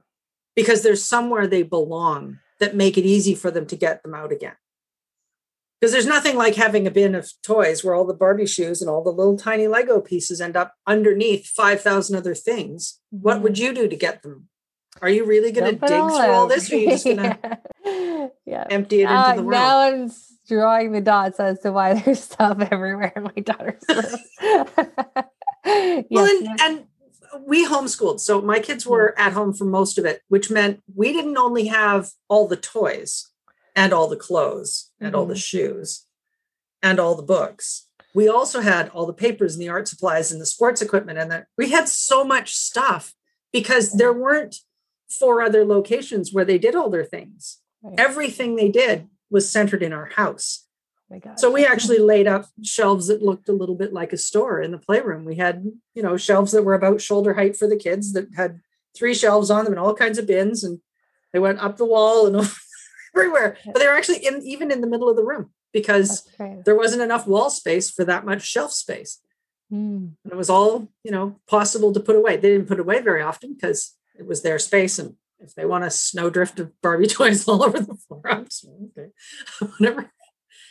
Because 0.55 0.83
there's 0.83 1.03
somewhere 1.03 1.47
they 1.47 1.63
belong 1.63 2.39
that 2.59 2.75
make 2.75 2.97
it 2.97 3.05
easy 3.05 3.33
for 3.33 3.49
them 3.49 3.65
to 3.67 3.75
get 3.75 4.03
them 4.03 4.13
out 4.13 4.31
again. 4.31 4.55
Because 5.79 5.91
there's 5.91 6.05
nothing 6.05 6.37
like 6.37 6.55
having 6.55 6.87
a 6.87 6.91
bin 6.91 7.15
of 7.15 7.31
toys 7.43 7.83
where 7.83 7.93
all 7.93 8.05
the 8.05 8.13
Barbie 8.13 8.45
shoes 8.45 8.81
and 8.81 8.89
all 8.89 9.03
the 9.03 9.11
little 9.11 9.37
tiny 9.37 9.67
Lego 9.67 9.99
pieces 10.01 10.39
end 10.39 10.55
up 10.55 10.73
underneath 10.87 11.47
5,000 11.47 12.15
other 12.15 12.35
things. 12.35 12.99
Mm-hmm. 13.13 13.23
What 13.23 13.41
would 13.41 13.57
you 13.57 13.73
do 13.73 13.87
to 13.87 13.95
get 13.95 14.23
them? 14.23 14.49
Are 15.01 15.09
you 15.09 15.25
really 15.25 15.51
going 15.51 15.73
to 15.73 15.79
dig 15.79 15.89
through 15.89 16.31
all 16.31 16.47
this? 16.47 16.71
Or 16.71 16.75
are 16.75 16.79
you 16.79 16.89
just 16.89 17.05
going 17.05 17.17
to 17.83 18.31
yeah. 18.45 18.65
empty 18.69 19.01
it 19.01 19.09
into 19.09 19.13
uh, 19.13 19.35
the 19.35 19.43
world? 19.43 19.51
Now 19.51 19.79
I'm 19.79 20.11
drawing 20.47 20.91
the 20.91 21.01
dots 21.01 21.39
as 21.39 21.59
to 21.59 21.71
why 21.71 21.93
there's 21.99 22.23
stuff 22.23 22.59
everywhere 22.71 23.13
in 23.15 23.23
my 23.23 23.41
daughter's 23.41 23.81
room. 23.89 24.05
yes. 25.65 26.05
Well, 26.09 26.25
and, 26.25 26.61
and 26.61 26.83
we 27.45 27.65
homeschooled. 27.67 28.19
So 28.19 28.41
my 28.41 28.59
kids 28.59 28.85
were 28.85 29.17
at 29.17 29.33
home 29.33 29.53
for 29.53 29.65
most 29.65 29.97
of 29.97 30.05
it, 30.05 30.21
which 30.27 30.51
meant 30.51 30.81
we 30.93 31.11
didn't 31.11 31.37
only 31.37 31.67
have 31.67 32.09
all 32.27 32.47
the 32.47 32.55
toys 32.55 33.29
and 33.75 33.91
all 33.93 34.07
the 34.07 34.15
clothes 34.15 34.91
and 34.99 35.09
mm-hmm. 35.09 35.19
all 35.19 35.25
the 35.25 35.33
mm-hmm. 35.33 35.39
shoes 35.39 36.05
and 36.81 36.99
all 36.99 37.15
the 37.15 37.23
books. 37.23 37.87
We 38.13 38.29
also 38.29 38.61
had 38.61 38.89
all 38.89 39.05
the 39.05 39.13
papers 39.13 39.55
and 39.55 39.61
the 39.61 39.69
art 39.69 39.87
supplies 39.87 40.31
and 40.31 40.39
the 40.39 40.45
sports 40.45 40.81
equipment. 40.81 41.19
And 41.19 41.31
that 41.31 41.47
we 41.57 41.71
had 41.71 41.89
so 41.89 42.23
much 42.23 42.55
stuff 42.55 43.13
because 43.51 43.91
there 43.93 44.13
weren't 44.13 44.57
four 45.09 45.41
other 45.41 45.65
locations 45.65 46.31
where 46.31 46.45
they 46.45 46.57
did 46.57 46.75
all 46.75 46.89
their 46.89 47.03
things. 47.03 47.59
Right. 47.81 47.95
Everything 47.99 48.55
they 48.55 48.69
did 48.69 49.09
was 49.29 49.49
centered 49.49 49.83
in 49.83 49.93
our 49.93 50.05
house. 50.05 50.65
Oh 51.11 51.19
so 51.35 51.51
we 51.51 51.65
actually 51.65 51.99
laid 51.99 52.27
up 52.27 52.47
shelves 52.63 53.07
that 53.07 53.21
looked 53.21 53.47
a 53.47 53.53
little 53.53 53.75
bit 53.75 53.93
like 53.93 54.11
a 54.11 54.17
store 54.17 54.59
in 54.59 54.71
the 54.71 54.79
playroom. 54.79 55.23
We 55.23 55.35
had, 55.35 55.63
you 55.93 56.01
know, 56.01 56.17
shelves 56.17 56.51
that 56.51 56.63
were 56.63 56.73
about 56.73 57.01
shoulder 57.01 57.35
height 57.35 57.55
for 57.55 57.67
the 57.67 57.77
kids 57.77 58.13
that 58.13 58.27
had 58.35 58.59
three 58.97 59.13
shelves 59.13 59.51
on 59.51 59.65
them 59.65 59.73
and 59.73 59.79
all 59.79 59.93
kinds 59.93 60.17
of 60.17 60.25
bins, 60.25 60.63
and 60.63 60.79
they 61.31 61.39
went 61.39 61.59
up 61.59 61.77
the 61.77 61.85
wall 61.85 62.25
and 62.25 62.35
everywhere. 63.15 63.57
But 63.65 63.75
they 63.75 63.85
were 63.85 63.93
actually 63.93 64.25
in 64.25 64.41
even 64.43 64.71
in 64.71 64.81
the 64.81 64.87
middle 64.87 65.09
of 65.09 65.15
the 65.15 65.23
room 65.23 65.51
because 65.71 66.27
there 66.65 66.75
wasn't 66.75 67.01
enough 67.01 67.27
wall 67.27 67.49
space 67.49 67.91
for 67.91 68.05
that 68.05 68.25
much 68.25 68.43
shelf 68.43 68.71
space. 68.71 69.19
Mm. 69.71 70.13
And 70.23 70.31
it 70.31 70.35
was 70.35 70.49
all, 70.49 70.87
you 71.03 71.11
know, 71.11 71.39
possible 71.47 71.91
to 71.93 71.99
put 71.99 72.15
away. 72.15 72.37
They 72.37 72.49
didn't 72.49 72.67
put 72.67 72.79
away 72.79 73.01
very 73.01 73.21
often 73.21 73.53
because 73.53 73.95
it 74.17 74.25
was 74.25 74.41
their 74.41 74.57
space 74.57 74.97
and 74.97 75.15
if 75.39 75.55
they 75.55 75.65
want 75.65 75.83
a 75.83 75.89
snowdrift 75.89 76.59
of 76.59 76.71
Barbie 76.81 77.07
toys 77.07 77.47
all 77.47 77.63
over 77.63 77.79
the 77.79 77.95
floor, 77.95 78.21
I'm 78.25 78.45
just, 78.45 78.65
okay, 78.97 79.09
whatever. 79.77 80.11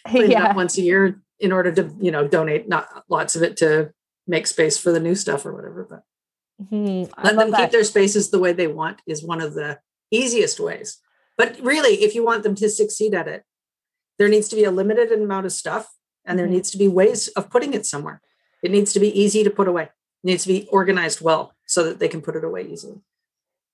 Clean 0.06 0.30
yeah. 0.30 0.48
up 0.48 0.56
once 0.56 0.76
a 0.76 0.82
year 0.82 1.22
in 1.38 1.52
order 1.52 1.72
to, 1.72 1.94
you 2.00 2.10
know, 2.10 2.28
donate 2.28 2.68
not 2.68 2.86
lots 3.08 3.36
of 3.36 3.42
it 3.42 3.56
to 3.58 3.90
make 4.26 4.46
space 4.46 4.78
for 4.78 4.92
the 4.92 5.00
new 5.00 5.14
stuff 5.14 5.46
or 5.46 5.54
whatever. 5.54 5.86
But 5.88 6.02
mm-hmm. 6.62 7.10
let 7.22 7.36
them 7.36 7.50
that. 7.50 7.60
keep 7.60 7.70
their 7.70 7.84
spaces 7.84 8.30
the 8.30 8.38
way 8.38 8.52
they 8.52 8.66
want 8.66 9.00
is 9.06 9.24
one 9.24 9.40
of 9.40 9.54
the 9.54 9.78
easiest 10.10 10.60
ways. 10.60 10.98
But 11.36 11.58
really, 11.60 12.04
if 12.04 12.14
you 12.14 12.24
want 12.24 12.42
them 12.42 12.54
to 12.56 12.68
succeed 12.68 13.14
at 13.14 13.28
it, 13.28 13.44
there 14.18 14.28
needs 14.28 14.48
to 14.48 14.56
be 14.56 14.64
a 14.64 14.70
limited 14.70 15.10
amount 15.10 15.46
of 15.46 15.52
stuff 15.52 15.88
and 16.24 16.38
there 16.38 16.46
mm-hmm. 16.46 16.54
needs 16.54 16.70
to 16.70 16.78
be 16.78 16.88
ways 16.88 17.28
of 17.28 17.50
putting 17.50 17.74
it 17.74 17.86
somewhere. 17.86 18.20
It 18.62 18.70
needs 18.70 18.92
to 18.92 19.00
be 19.00 19.18
easy 19.18 19.42
to 19.44 19.50
put 19.50 19.68
away. 19.68 19.84
It 19.84 19.90
needs 20.24 20.44
to 20.44 20.48
be 20.48 20.68
organized 20.70 21.20
well 21.20 21.54
so 21.66 21.84
that 21.84 21.98
they 21.98 22.08
can 22.08 22.22
put 22.22 22.36
it 22.36 22.44
away 22.44 22.66
easily. 22.66 23.00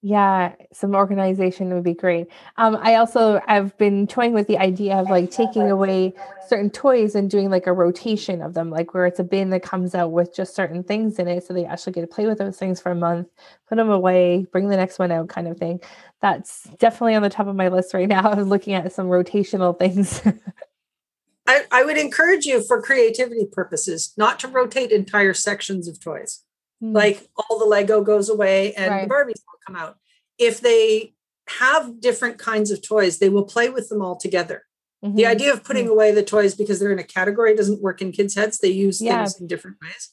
Yeah, 0.02 0.54
some 0.72 0.94
organization 0.94 1.74
would 1.74 1.84
be 1.84 1.92
great. 1.92 2.28
Um, 2.56 2.78
I 2.80 2.94
also 2.94 3.38
have 3.46 3.76
been 3.76 4.06
toying 4.06 4.32
with 4.32 4.46
the 4.46 4.56
idea 4.56 4.96
of 4.96 5.10
like 5.10 5.30
taking 5.30 5.70
away 5.70 6.14
certain 6.48 6.70
toys 6.70 7.14
and 7.14 7.30
doing 7.30 7.50
like 7.50 7.66
a 7.66 7.72
rotation 7.74 8.40
of 8.40 8.54
them, 8.54 8.70
like 8.70 8.94
where 8.94 9.04
it's 9.04 9.18
a 9.18 9.24
bin 9.24 9.50
that 9.50 9.62
comes 9.62 9.94
out 9.94 10.12
with 10.12 10.34
just 10.34 10.54
certain 10.54 10.82
things 10.82 11.18
in 11.18 11.28
it, 11.28 11.44
so 11.44 11.52
they 11.52 11.66
actually 11.66 11.92
get 11.92 12.00
to 12.00 12.06
play 12.06 12.26
with 12.26 12.38
those 12.38 12.56
things 12.56 12.80
for 12.80 12.92
a 12.92 12.94
month, 12.94 13.28
put 13.68 13.76
them 13.76 13.90
away, 13.90 14.46
bring 14.52 14.70
the 14.70 14.76
next 14.76 14.98
one 14.98 15.12
out, 15.12 15.28
kind 15.28 15.46
of 15.46 15.58
thing. 15.58 15.78
That's 16.22 16.64
definitely 16.78 17.14
on 17.14 17.22
the 17.22 17.28
top 17.28 17.46
of 17.46 17.54
my 17.54 17.68
list 17.68 17.92
right 17.92 18.08
now. 18.08 18.22
I'm 18.32 18.44
looking 18.44 18.72
at 18.72 18.90
some 18.94 19.08
rotational 19.08 19.78
things. 19.78 20.22
I, 21.46 21.64
I 21.70 21.84
would 21.84 21.98
encourage 21.98 22.46
you 22.46 22.62
for 22.62 22.80
creativity 22.80 23.44
purposes 23.52 24.14
not 24.16 24.38
to 24.40 24.48
rotate 24.48 24.92
entire 24.92 25.34
sections 25.34 25.88
of 25.88 26.00
toys. 26.00 26.42
Mm. 26.82 26.94
Like 26.94 27.28
all 27.36 27.58
the 27.58 27.64
Lego 27.64 28.02
goes 28.02 28.28
away 28.28 28.74
and 28.74 28.90
right. 28.90 29.08
the 29.08 29.14
Barbies 29.14 29.42
will 29.46 29.58
come 29.66 29.76
out. 29.76 29.98
If 30.38 30.60
they 30.60 31.14
have 31.58 32.00
different 32.00 32.38
kinds 32.38 32.70
of 32.70 32.82
toys, 32.82 33.18
they 33.18 33.28
will 33.28 33.44
play 33.44 33.68
with 33.68 33.88
them 33.88 34.02
all 34.02 34.16
together. 34.16 34.64
Mm-hmm. 35.04 35.16
The 35.16 35.26
idea 35.26 35.52
of 35.52 35.64
putting 35.64 35.84
mm-hmm. 35.84 35.92
away 35.92 36.12
the 36.12 36.22
toys 36.22 36.54
because 36.54 36.78
they're 36.78 36.92
in 36.92 36.98
a 36.98 37.04
category 37.04 37.54
doesn't 37.54 37.82
work 37.82 38.02
in 38.02 38.12
kids' 38.12 38.34
heads. 38.34 38.58
They 38.58 38.68
use 38.68 39.00
yeah. 39.00 39.18
things 39.18 39.40
in 39.40 39.46
different 39.46 39.78
ways. 39.82 40.10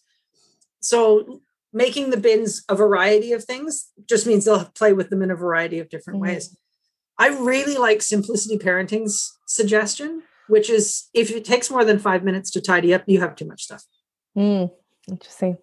So 0.80 1.42
making 1.74 2.10
the 2.10 2.18
bins 2.18 2.64
a 2.70 2.76
variety 2.76 3.34
of 3.34 3.44
things 3.44 3.92
just 4.08 4.26
means 4.26 4.46
they'll 4.46 4.66
play 4.66 4.94
with 4.94 5.10
them 5.10 5.22
in 5.22 5.32
a 5.32 5.36
variety 5.36 5.80
of 5.80 5.90
different 5.90 6.22
mm-hmm. 6.22 6.34
ways. 6.34 6.56
I 7.20 7.30
really 7.30 7.78
like 7.78 8.02
Simplicity 8.02 8.58
Parenting's 8.58 9.38
suggestion, 9.48 10.24
which 10.48 10.70
is 10.70 11.10
if 11.14 11.32
it 11.32 11.46
takes 11.46 11.70
more 11.70 11.84
than 11.84 12.00
five 12.00 12.24
minutes 12.24 12.52
to 12.52 12.62
tidy 12.62 12.94
up, 12.94 13.04
you 13.08 13.20
have 13.20 13.36
too 13.36 13.46
much 13.46 13.64
stuff. 13.64 13.84
Mm, 14.38 14.72
interesting. 15.10 15.58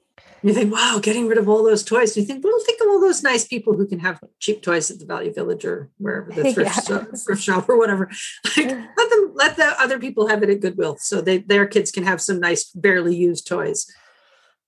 You 0.45 0.53
think, 0.53 0.75
wow, 0.75 0.99
getting 1.03 1.27
rid 1.27 1.39
of 1.39 1.49
all 1.49 1.65
those 1.65 1.83
toys. 1.83 2.19
You 2.19 2.23
think, 2.23 2.45
well, 2.45 2.61
think 2.61 2.79
of 2.83 2.89
all 2.89 3.01
those 3.01 3.23
nice 3.23 3.47
people 3.47 3.73
who 3.73 3.87
can 3.87 3.99
have 4.01 4.21
cheap 4.41 4.61
toys 4.61 4.91
at 4.91 4.99
the 4.99 5.07
Value 5.07 5.33
Village 5.33 5.65
or 5.65 5.89
wherever 5.97 6.31
the 6.31 6.53
thrift, 6.55 6.87
shop, 6.87 7.09
thrift 7.17 7.43
shop 7.43 7.67
or 7.67 7.79
whatever. 7.79 8.11
Like, 8.55 8.69
let 8.69 9.11
them 9.11 9.33
let 9.35 9.57
the 9.57 9.75
other 9.81 9.99
people 9.99 10.27
have 10.27 10.43
it 10.43 10.51
at 10.51 10.61
Goodwill, 10.61 10.99
so 10.99 11.23
they 11.23 11.39
their 11.39 11.67
kids 11.67 11.91
can 11.91 12.05
have 12.05 12.21
some 12.21 12.41
nice, 12.41 12.65
barely 12.65 13.17
used 13.17 13.47
toys 13.47 13.91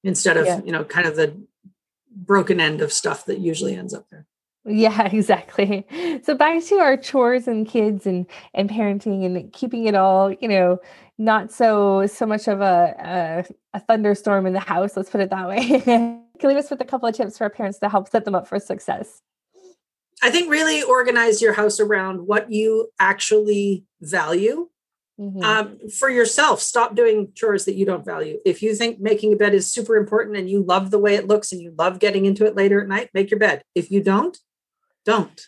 instead 0.02 0.38
of 0.38 0.46
yeah. 0.46 0.62
you 0.64 0.72
know 0.72 0.82
kind 0.82 1.06
of 1.06 1.14
the 1.14 1.36
broken 2.10 2.58
end 2.58 2.80
of 2.80 2.90
stuff 2.90 3.26
that 3.26 3.38
usually 3.38 3.76
ends 3.76 3.92
up 3.92 4.06
there. 4.10 4.26
Yeah, 4.66 5.06
exactly. 5.12 5.86
So 6.24 6.34
back 6.34 6.62
to 6.64 6.76
our 6.76 6.96
chores 6.96 7.48
and 7.48 7.66
kids 7.66 8.06
and 8.06 8.26
and 8.54 8.68
parenting 8.68 9.24
and 9.24 9.52
keeping 9.52 9.86
it 9.86 9.94
all, 9.94 10.32
you 10.32 10.48
know, 10.48 10.78
not 11.18 11.52
so 11.52 12.06
so 12.06 12.26
much 12.26 12.48
of 12.48 12.60
a 12.60 13.44
a, 13.72 13.78
a 13.78 13.80
thunderstorm 13.80 14.46
in 14.46 14.52
the 14.52 14.60
house. 14.60 14.96
Let's 14.96 15.10
put 15.10 15.20
it 15.20 15.30
that 15.30 15.48
way. 15.48 15.80
Can 15.84 16.22
you 16.42 16.48
leave 16.48 16.58
us 16.58 16.70
with 16.70 16.80
a 16.80 16.84
couple 16.84 17.08
of 17.08 17.14
tips 17.14 17.38
for 17.38 17.44
our 17.44 17.50
parents 17.50 17.78
to 17.78 17.88
help 17.88 18.08
set 18.08 18.24
them 18.24 18.34
up 18.34 18.46
for 18.46 18.58
success? 18.58 19.22
I 20.22 20.30
think 20.30 20.50
really 20.50 20.82
organize 20.82 21.40
your 21.40 21.52
house 21.52 21.78
around 21.78 22.26
what 22.26 22.50
you 22.50 22.88
actually 22.98 23.84
value. 24.00 24.68
Mm-hmm. 25.18 25.42
Um, 25.42 25.78
for 25.98 26.10
yourself, 26.10 26.60
stop 26.60 26.94
doing 26.94 27.32
chores 27.34 27.64
that 27.64 27.74
you 27.74 27.86
don't 27.86 28.04
value. 28.04 28.38
If 28.44 28.62
you 28.62 28.74
think 28.74 29.00
making 29.00 29.32
a 29.32 29.36
bed 29.36 29.54
is 29.54 29.70
super 29.70 29.96
important 29.96 30.36
and 30.36 30.48
you 30.48 30.62
love 30.62 30.90
the 30.90 30.98
way 30.98 31.14
it 31.14 31.26
looks 31.26 31.52
and 31.52 31.60
you 31.60 31.74
love 31.78 32.00
getting 32.00 32.26
into 32.26 32.44
it 32.44 32.54
later 32.54 32.82
at 32.82 32.88
night, 32.88 33.08
make 33.14 33.30
your 33.30 33.40
bed. 33.40 33.62
If 33.74 33.90
you 33.90 34.02
don't, 34.02 34.36
don't. 35.06 35.40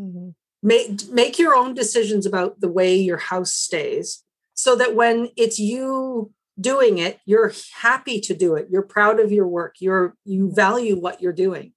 Mm-hmm. 0.00 0.30
Make, 0.62 1.08
make 1.10 1.38
your 1.38 1.54
own 1.54 1.74
decisions 1.74 2.24
about 2.24 2.60
the 2.60 2.68
way 2.68 2.94
your 2.94 3.18
house 3.18 3.52
stays 3.52 4.22
so 4.54 4.76
that 4.76 4.94
when 4.94 5.28
it's 5.36 5.58
you 5.58 6.30
doing 6.60 6.98
it 6.98 7.18
you're 7.24 7.52
happy 7.74 8.20
to 8.20 8.34
do 8.34 8.54
it 8.54 8.68
you're 8.70 8.82
proud 8.82 9.18
of 9.18 9.32
your 9.32 9.48
work 9.48 9.76
you're 9.80 10.14
you 10.24 10.52
value 10.54 10.98
what 10.98 11.22
you're 11.22 11.32
doing 11.32 11.72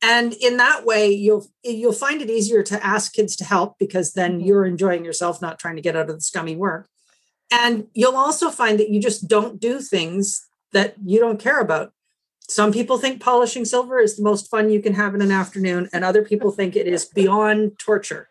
and 0.00 0.32
in 0.34 0.56
that 0.56 0.84
way 0.84 1.10
you'll 1.10 1.46
you'll 1.62 1.92
find 1.92 2.22
it 2.22 2.30
easier 2.30 2.62
to 2.62 2.84
ask 2.84 3.12
kids 3.12 3.36
to 3.36 3.44
help 3.44 3.76
because 3.78 4.14
then 4.14 4.38
mm-hmm. 4.38 4.46
you're 4.46 4.64
enjoying 4.64 5.04
yourself 5.04 5.42
not 5.42 5.58
trying 5.58 5.76
to 5.76 5.82
get 5.82 5.94
out 5.94 6.08
of 6.08 6.16
the 6.16 6.22
scummy 6.22 6.56
work 6.56 6.88
and 7.52 7.86
you'll 7.92 8.16
also 8.16 8.50
find 8.50 8.80
that 8.80 8.88
you 8.88 9.00
just 9.00 9.28
don't 9.28 9.60
do 9.60 9.78
things 9.78 10.46
that 10.72 10.94
you 11.04 11.20
don't 11.20 11.38
care 11.38 11.60
about 11.60 11.92
some 12.48 12.72
people 12.72 12.98
think 12.98 13.22
polishing 13.22 13.64
silver 13.64 14.00
is 14.00 14.16
the 14.16 14.22
most 14.22 14.50
fun 14.50 14.70
you 14.70 14.80
can 14.80 14.94
have 14.94 15.14
in 15.14 15.22
an 15.22 15.32
afternoon, 15.32 15.88
and 15.92 16.04
other 16.04 16.22
people 16.22 16.50
think 16.50 16.76
it 16.76 16.86
is 16.86 17.06
beyond 17.06 17.78
torture. 17.78 18.28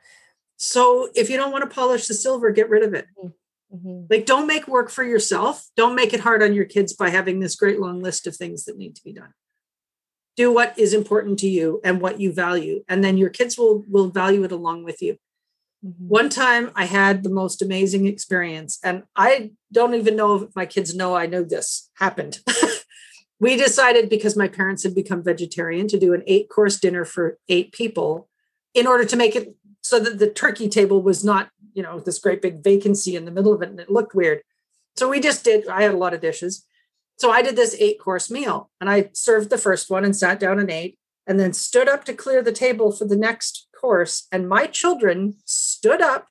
So 0.58 1.10
if 1.15 1.30
you 1.30 1.38
don't 1.38 1.52
want 1.52 1.67
to 1.67 1.76
polish 1.76 2.08
the 2.08 2.13
silver, 2.13 2.52
get 2.52 2.69
rid 2.69 2.84
of 2.84 2.93
it. 2.93 3.08
Mm-hmm. 3.73 4.06
Like, 4.10 4.26
don't 4.26 4.45
make 4.45 4.67
work 4.67 4.91
for 4.91 5.04
yourself. 5.04 5.67
Don't 5.76 5.95
make 5.95 6.13
it 6.13 6.19
hard 6.19 6.43
on 6.43 6.54
your 6.54 6.65
kids 6.65 6.93
by 6.93 7.10
having 7.10 7.39
this 7.39 7.56
great 7.56 7.80
long 7.80 8.02
list 8.02 8.28
of 8.28 8.36
things 8.36 8.65
that 8.65 8.78
need 8.78 8.95
to 8.95 9.04
be 9.04 9.13
done. 9.13 9.34
Do 10.38 10.54
what 10.54 10.78
is 10.78 10.93
important 10.93 11.39
to 11.39 11.49
you 11.49 11.82
and 11.84 11.99
what 11.99 12.19
you 12.19 12.32
value, 12.32 12.84
and 12.88 13.04
then 13.04 13.17
your 13.17 13.30
kids 13.30 13.58
will 13.58 13.84
will 13.88 14.10
value 14.10 14.43
it 14.43 14.52
along 14.52 14.84
with 14.84 15.02
you. 15.02 15.17
Mm-hmm. 15.86 16.08
One 16.08 16.30
time 16.30 16.71
I 16.76 16.86
had 16.86 17.23
the 17.23 17.30
most 17.30 17.62
amazing 17.62 18.08
experience, 18.08 18.80
and 18.84 19.04
I 19.15 19.52
don't 19.71 19.95
even 19.95 20.15
know 20.15 20.36
if 20.36 20.56
my 20.56 20.65
kids 20.65 20.95
know 20.95 21.15
I 21.15 21.26
know 21.26 21.43
this 21.43 21.89
happened. 21.95 22.39
we 23.43 23.58
decided 23.58 24.08
because 24.10 24.38
my 24.38 24.47
parents 24.47 24.84
had 24.84 24.95
become 24.95 25.21
vegetarian 25.21 25.86
to 25.89 25.99
do 25.99 26.13
an 26.13 26.23
eight 26.27 26.49
course 26.49 26.79
dinner 26.79 27.03
for 27.03 27.38
eight 27.49 27.73
people 27.73 28.29
in 28.73 28.88
order 28.88 29.03
to 29.03 29.17
make 29.17 29.36
it 29.36 29.53
so 29.82 29.99
that 29.99 30.17
the 30.17 30.29
turkey 30.29 30.69
table 30.69 31.01
was 31.01 31.25
not 31.25 31.49
you 31.73 31.84
know 31.84 31.99
this 31.99 32.19
great 32.19 32.41
big 32.41 32.63
vacancy 32.63 33.17
in 33.17 33.25
the 33.25 33.32
middle 33.32 33.53
of 33.53 33.62
it 33.62 33.69
and 33.69 33.82
it 33.82 33.91
looked 33.91 34.15
weird. 34.15 34.41
So 34.95 35.10
we 35.10 35.19
just 35.19 35.43
did 35.43 35.67
i 35.67 35.82
had 35.82 35.93
a 35.93 35.97
lot 35.97 36.13
of 36.13 36.21
dishes. 36.21 36.65
So 37.17 37.32
i 37.32 37.41
did 37.41 37.58
this 37.58 37.75
eight 37.79 37.99
course 37.99 38.32
meal 38.32 38.71
and 38.79 38.89
i 38.89 39.10
served 39.13 39.49
the 39.49 39.58
first 39.58 39.89
one 39.89 40.06
and 40.06 40.15
sat 40.15 40.39
down 40.39 40.58
and 40.58 40.71
ate 40.71 40.97
and 41.27 41.38
then 41.38 41.51
stood 41.51 41.89
up 41.89 42.06
to 42.06 42.13
clear 42.13 42.41
the 42.41 42.51
table 42.53 42.91
for 42.93 43.06
the 43.06 43.17
next 43.17 43.67
course. 43.79 44.27
And 44.32 44.47
my 44.47 44.67
children 44.67 45.36
stood 45.43 46.01
up 46.01 46.27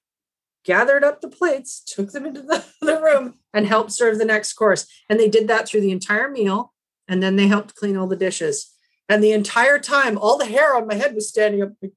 gathered 0.65 1.05
up 1.05 1.21
the 1.21 1.29
plates 1.29 1.83
took 1.85 2.13
them 2.13 2.25
into 2.25 2.41
the, 2.41 2.65
the 2.81 3.01
room 3.03 3.35
and 3.53 3.67
helped 3.67 3.93
serve 3.93 4.19
the 4.19 4.25
next 4.25 4.55
course. 4.55 4.87
And 5.11 5.21
they 5.21 5.29
did 5.29 5.49
that 5.49 5.69
through 5.69 5.83
the 5.83 5.91
entire 5.91 6.31
meal 6.31 6.72
and 7.09 7.23
then 7.23 7.37
they 7.37 7.49
helped 7.49 7.75
clean 7.75 7.97
all 7.97 8.07
the 8.07 8.17
dishes. 8.17 8.71
And 9.09 9.23
the 9.23 9.33
entire 9.33 9.79
time, 9.79 10.17
all 10.17 10.39
the 10.39 10.47
hair 10.47 10.77
on 10.77 10.87
my 10.87 10.95
head 10.95 11.15
was 11.15 11.29
standing 11.29 11.63
up. 11.63 11.73
Like, 11.83 11.93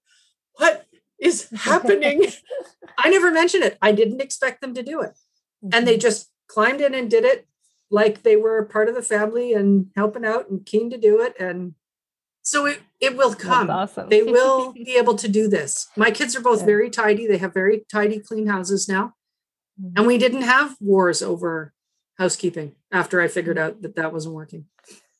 what 0.55 0.85
is 1.19 1.49
happening? 1.55 2.25
I 2.97 3.09
never 3.09 3.31
mentioned 3.31 3.63
it. 3.63 3.77
I 3.81 3.91
didn't 3.91 4.21
expect 4.21 4.61
them 4.61 4.73
to 4.73 4.83
do 4.83 5.01
it. 5.01 5.13
And 5.73 5.87
they 5.87 5.93
mm-hmm. 5.93 6.01
just 6.01 6.29
climbed 6.47 6.81
in 6.81 6.93
and 6.93 7.09
did 7.09 7.23
it 7.23 7.47
like 7.89 8.23
they 8.23 8.35
were 8.35 8.65
part 8.65 8.89
of 8.89 8.95
the 8.95 9.01
family 9.01 9.53
and 9.53 9.87
helping 9.95 10.25
out 10.25 10.49
and 10.49 10.65
keen 10.65 10.89
to 10.89 10.97
do 10.97 11.21
it. 11.21 11.35
And 11.39 11.75
so 12.41 12.65
it, 12.65 12.81
it 12.99 13.15
will 13.15 13.33
come. 13.33 13.69
Awesome. 13.69 14.09
they 14.09 14.23
will 14.37 14.73
be 14.73 14.95
able 14.97 15.15
to 15.15 15.27
do 15.27 15.47
this. 15.47 15.87
My 15.95 16.11
kids 16.11 16.35
are 16.35 16.41
both 16.41 16.59
yeah. 16.59 16.65
very 16.65 16.89
tidy. 16.89 17.27
They 17.27 17.37
have 17.37 17.53
very 17.53 17.85
tidy, 17.91 18.19
clean 18.19 18.47
houses 18.47 18.87
now. 18.87 19.13
Mm-hmm. 19.81 19.97
And 19.97 20.07
we 20.07 20.17
didn't 20.17 20.43
have 20.43 20.75
wars 20.79 21.21
over 21.21 21.73
housekeeping 22.17 22.75
after 22.91 23.21
I 23.21 23.27
figured 23.27 23.57
mm-hmm. 23.57 23.67
out 23.67 23.81
that 23.81 23.95
that 23.95 24.13
wasn't 24.13 24.35
working. 24.35 24.65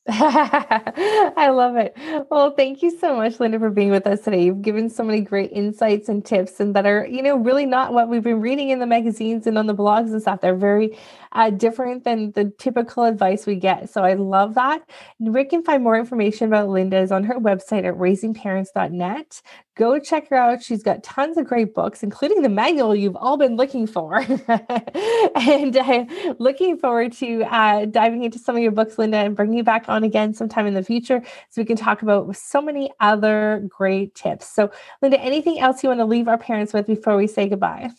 I 0.10 1.50
love 1.52 1.78
it. 1.78 1.98
Well, 2.30 2.52
thank 2.52 2.84
you 2.84 2.96
so 3.00 3.15
much, 3.15 3.39
Linda, 3.39 3.58
for 3.58 3.72
being 3.72 3.89
with 3.89 4.06
us 4.06 4.22
today. 4.22 4.44
You've 4.44 4.62
given 4.62 4.88
so 4.88 5.04
many 5.04 5.22
great 5.22 5.52
insights 5.52 6.10
and 6.10 6.24
tips, 6.24 6.60
and 6.60 6.76
that 6.76 6.86
are, 6.86 7.08
you 7.08 7.24
know, 7.24 7.38
really 7.38 7.65
not 7.65 7.91
what 7.91 8.08
we've 8.08 8.22
been 8.22 8.39
reading 8.39 8.70
in 8.70 8.78
the 8.78 8.86
magazines 8.86 9.48
and 9.48 9.58
on 9.58 9.65
the 9.65 9.74
blogs 9.74 10.12
and 10.12 10.22
stuff. 10.22 10.41
They're 10.41 10.56
very 10.56 10.96
uh, 11.32 11.50
different 11.50 12.04
than 12.04 12.32
the 12.32 12.54
typical 12.60 13.04
advice 13.04 13.48
we 13.48 13.56
get. 13.56 13.89
So 13.89 14.04
I 14.04 14.13
love 14.13 14.54
that. 14.56 14.88
Rick 15.20 15.50
can 15.50 15.63
find 15.63 15.84
more 15.84 15.98
information 15.98 16.48
about 16.48 16.70
Linda 16.70 16.98
is 16.98 17.12
on 17.12 17.24
her 17.24 17.39
website 17.39 17.86
at 17.86 17.96
raisingparents.net. 17.96 19.41
Go 19.76 20.00
check 20.00 20.30
her 20.30 20.38
out. 20.38 20.63
She's 20.63 20.82
got 20.82 21.04
tons 21.04 21.36
of 21.38 21.46
great 21.46 21.74
books, 21.74 22.02
including 22.02 22.44
the 22.44 22.50
manual 22.50 22.96
you've 22.96 23.18
all 23.18 23.36
been 23.36 23.58
looking 23.58 23.86
for. 23.86 24.20
and 25.36 25.76
uh, 25.76 26.06
looking 26.39 26.78
forward 26.78 27.12
to 27.13 27.44
uh, 27.44 27.84
diving 27.84 28.24
into 28.24 28.39
some 28.39 28.56
of 28.56 28.62
your 28.62 28.72
books, 28.72 28.98
Linda, 28.98 29.18
and 29.18 29.36
bringing 29.36 29.58
you 29.58 29.63
back 29.65 29.89
on 29.95 30.03
again 30.03 30.34
sometime 30.34 30.67
in 30.67 30.73
the 30.73 30.84
future 30.84 31.21
so 31.49 31.62
we 31.62 31.65
can 31.65 31.77
talk 31.77 32.01
about 32.01 32.36
so 32.36 32.62
many 32.62 32.91
other 32.99 33.65
great 33.67 34.13
tips. 34.15 34.47
So, 34.53 34.71
Linda, 35.01 35.19
anything 35.19 35.60
else 35.60 35.84
you 35.84 35.89
want 35.89 35.99
to 35.99 36.05
leave 36.05 36.27
our 36.27 36.38
parents 36.38 36.73
with 36.73 36.88
before 36.88 37.17
we 37.17 37.27
say 37.27 37.49
goodbye? 37.49 37.89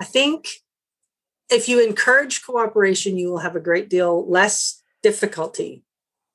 I 0.00 0.04
think 0.04 0.48
if 1.50 1.68
you 1.68 1.84
encourage 1.86 2.44
cooperation, 2.44 3.16
you 3.16 3.30
will 3.30 3.38
have 3.38 3.56
a 3.56 3.60
great 3.60 3.88
deal 3.88 4.28
less 4.28 4.82
difficulty 5.02 5.84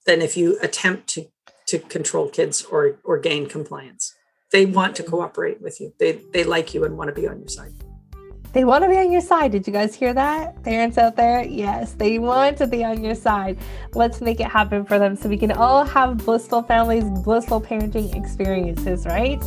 than 0.06 0.22
if 0.22 0.36
you 0.38 0.58
attempt 0.62 1.08
to, 1.10 1.26
to 1.68 1.80
control 1.80 2.30
kids 2.30 2.64
or, 2.64 3.00
or 3.04 3.18
gain 3.18 3.48
compliance 3.48 4.14
they 4.54 4.66
want 4.66 4.96
to 4.96 5.04
mm-hmm. 5.04 5.12
cooperate 5.12 5.62
with 5.62 5.82
you. 5.82 5.94
They 6.00 6.22
they 6.32 6.46
like 6.46 6.74
you 6.74 6.86
and 6.86 6.96
want 6.96 7.14
to 7.14 7.22
be 7.22 7.28
on 7.28 7.40
your 7.40 7.50
side. 7.50 7.74
They 8.54 8.64
want 8.64 8.84
to 8.84 8.90
be 8.90 8.98
on 8.98 9.12
your 9.12 9.22
side. 9.22 9.52
Did 9.52 9.66
you 9.66 9.74
guys 9.74 9.96
hear 9.96 10.14
that? 10.14 10.62
Parents 10.64 11.00
out 11.00 11.16
there? 11.16 11.44
Yes, 11.44 11.94
they 11.94 12.20
want 12.20 12.58
to 12.60 12.68
be 12.68 12.84
on 12.84 13.04
your 13.04 13.16
side. 13.16 13.58
Let's 13.96 14.22
make 14.22 14.40
it 14.40 14.48
happen 14.48 14.86
for 14.86 15.00
them 15.00 15.16
so 15.16 15.28
we 15.28 15.38
can 15.38 15.52
all 15.52 15.84
have 15.84 16.20
blissful 16.20 16.62
families, 16.62 17.06
blissful 17.24 17.60
parenting 17.60 18.16
experiences, 18.16 19.08
right? 19.08 19.42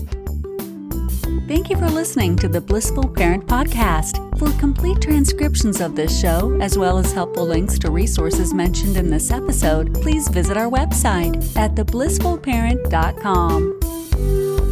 Thank 1.47 1.71
you 1.71 1.77
for 1.77 1.89
listening 1.89 2.35
to 2.39 2.49
the 2.49 2.61
Blissful 2.61 3.09
Parent 3.09 3.47
Podcast. 3.47 4.19
For 4.37 4.51
complete 4.59 5.01
transcriptions 5.01 5.81
of 5.81 5.95
this 5.95 6.21
show, 6.21 6.59
as 6.61 6.77
well 6.77 6.99
as 6.99 7.13
helpful 7.13 7.47
links 7.47 7.79
to 7.79 7.93
resources 7.93 8.53
mentioned 8.53 8.97
in 8.97 9.09
this 9.09 9.31
episode, 9.31 9.95
please 9.95 10.27
visit 10.29 10.57
our 10.57 10.69
website 10.69 11.57
at 11.57 11.77
theblissfulparent.com. 11.77 14.66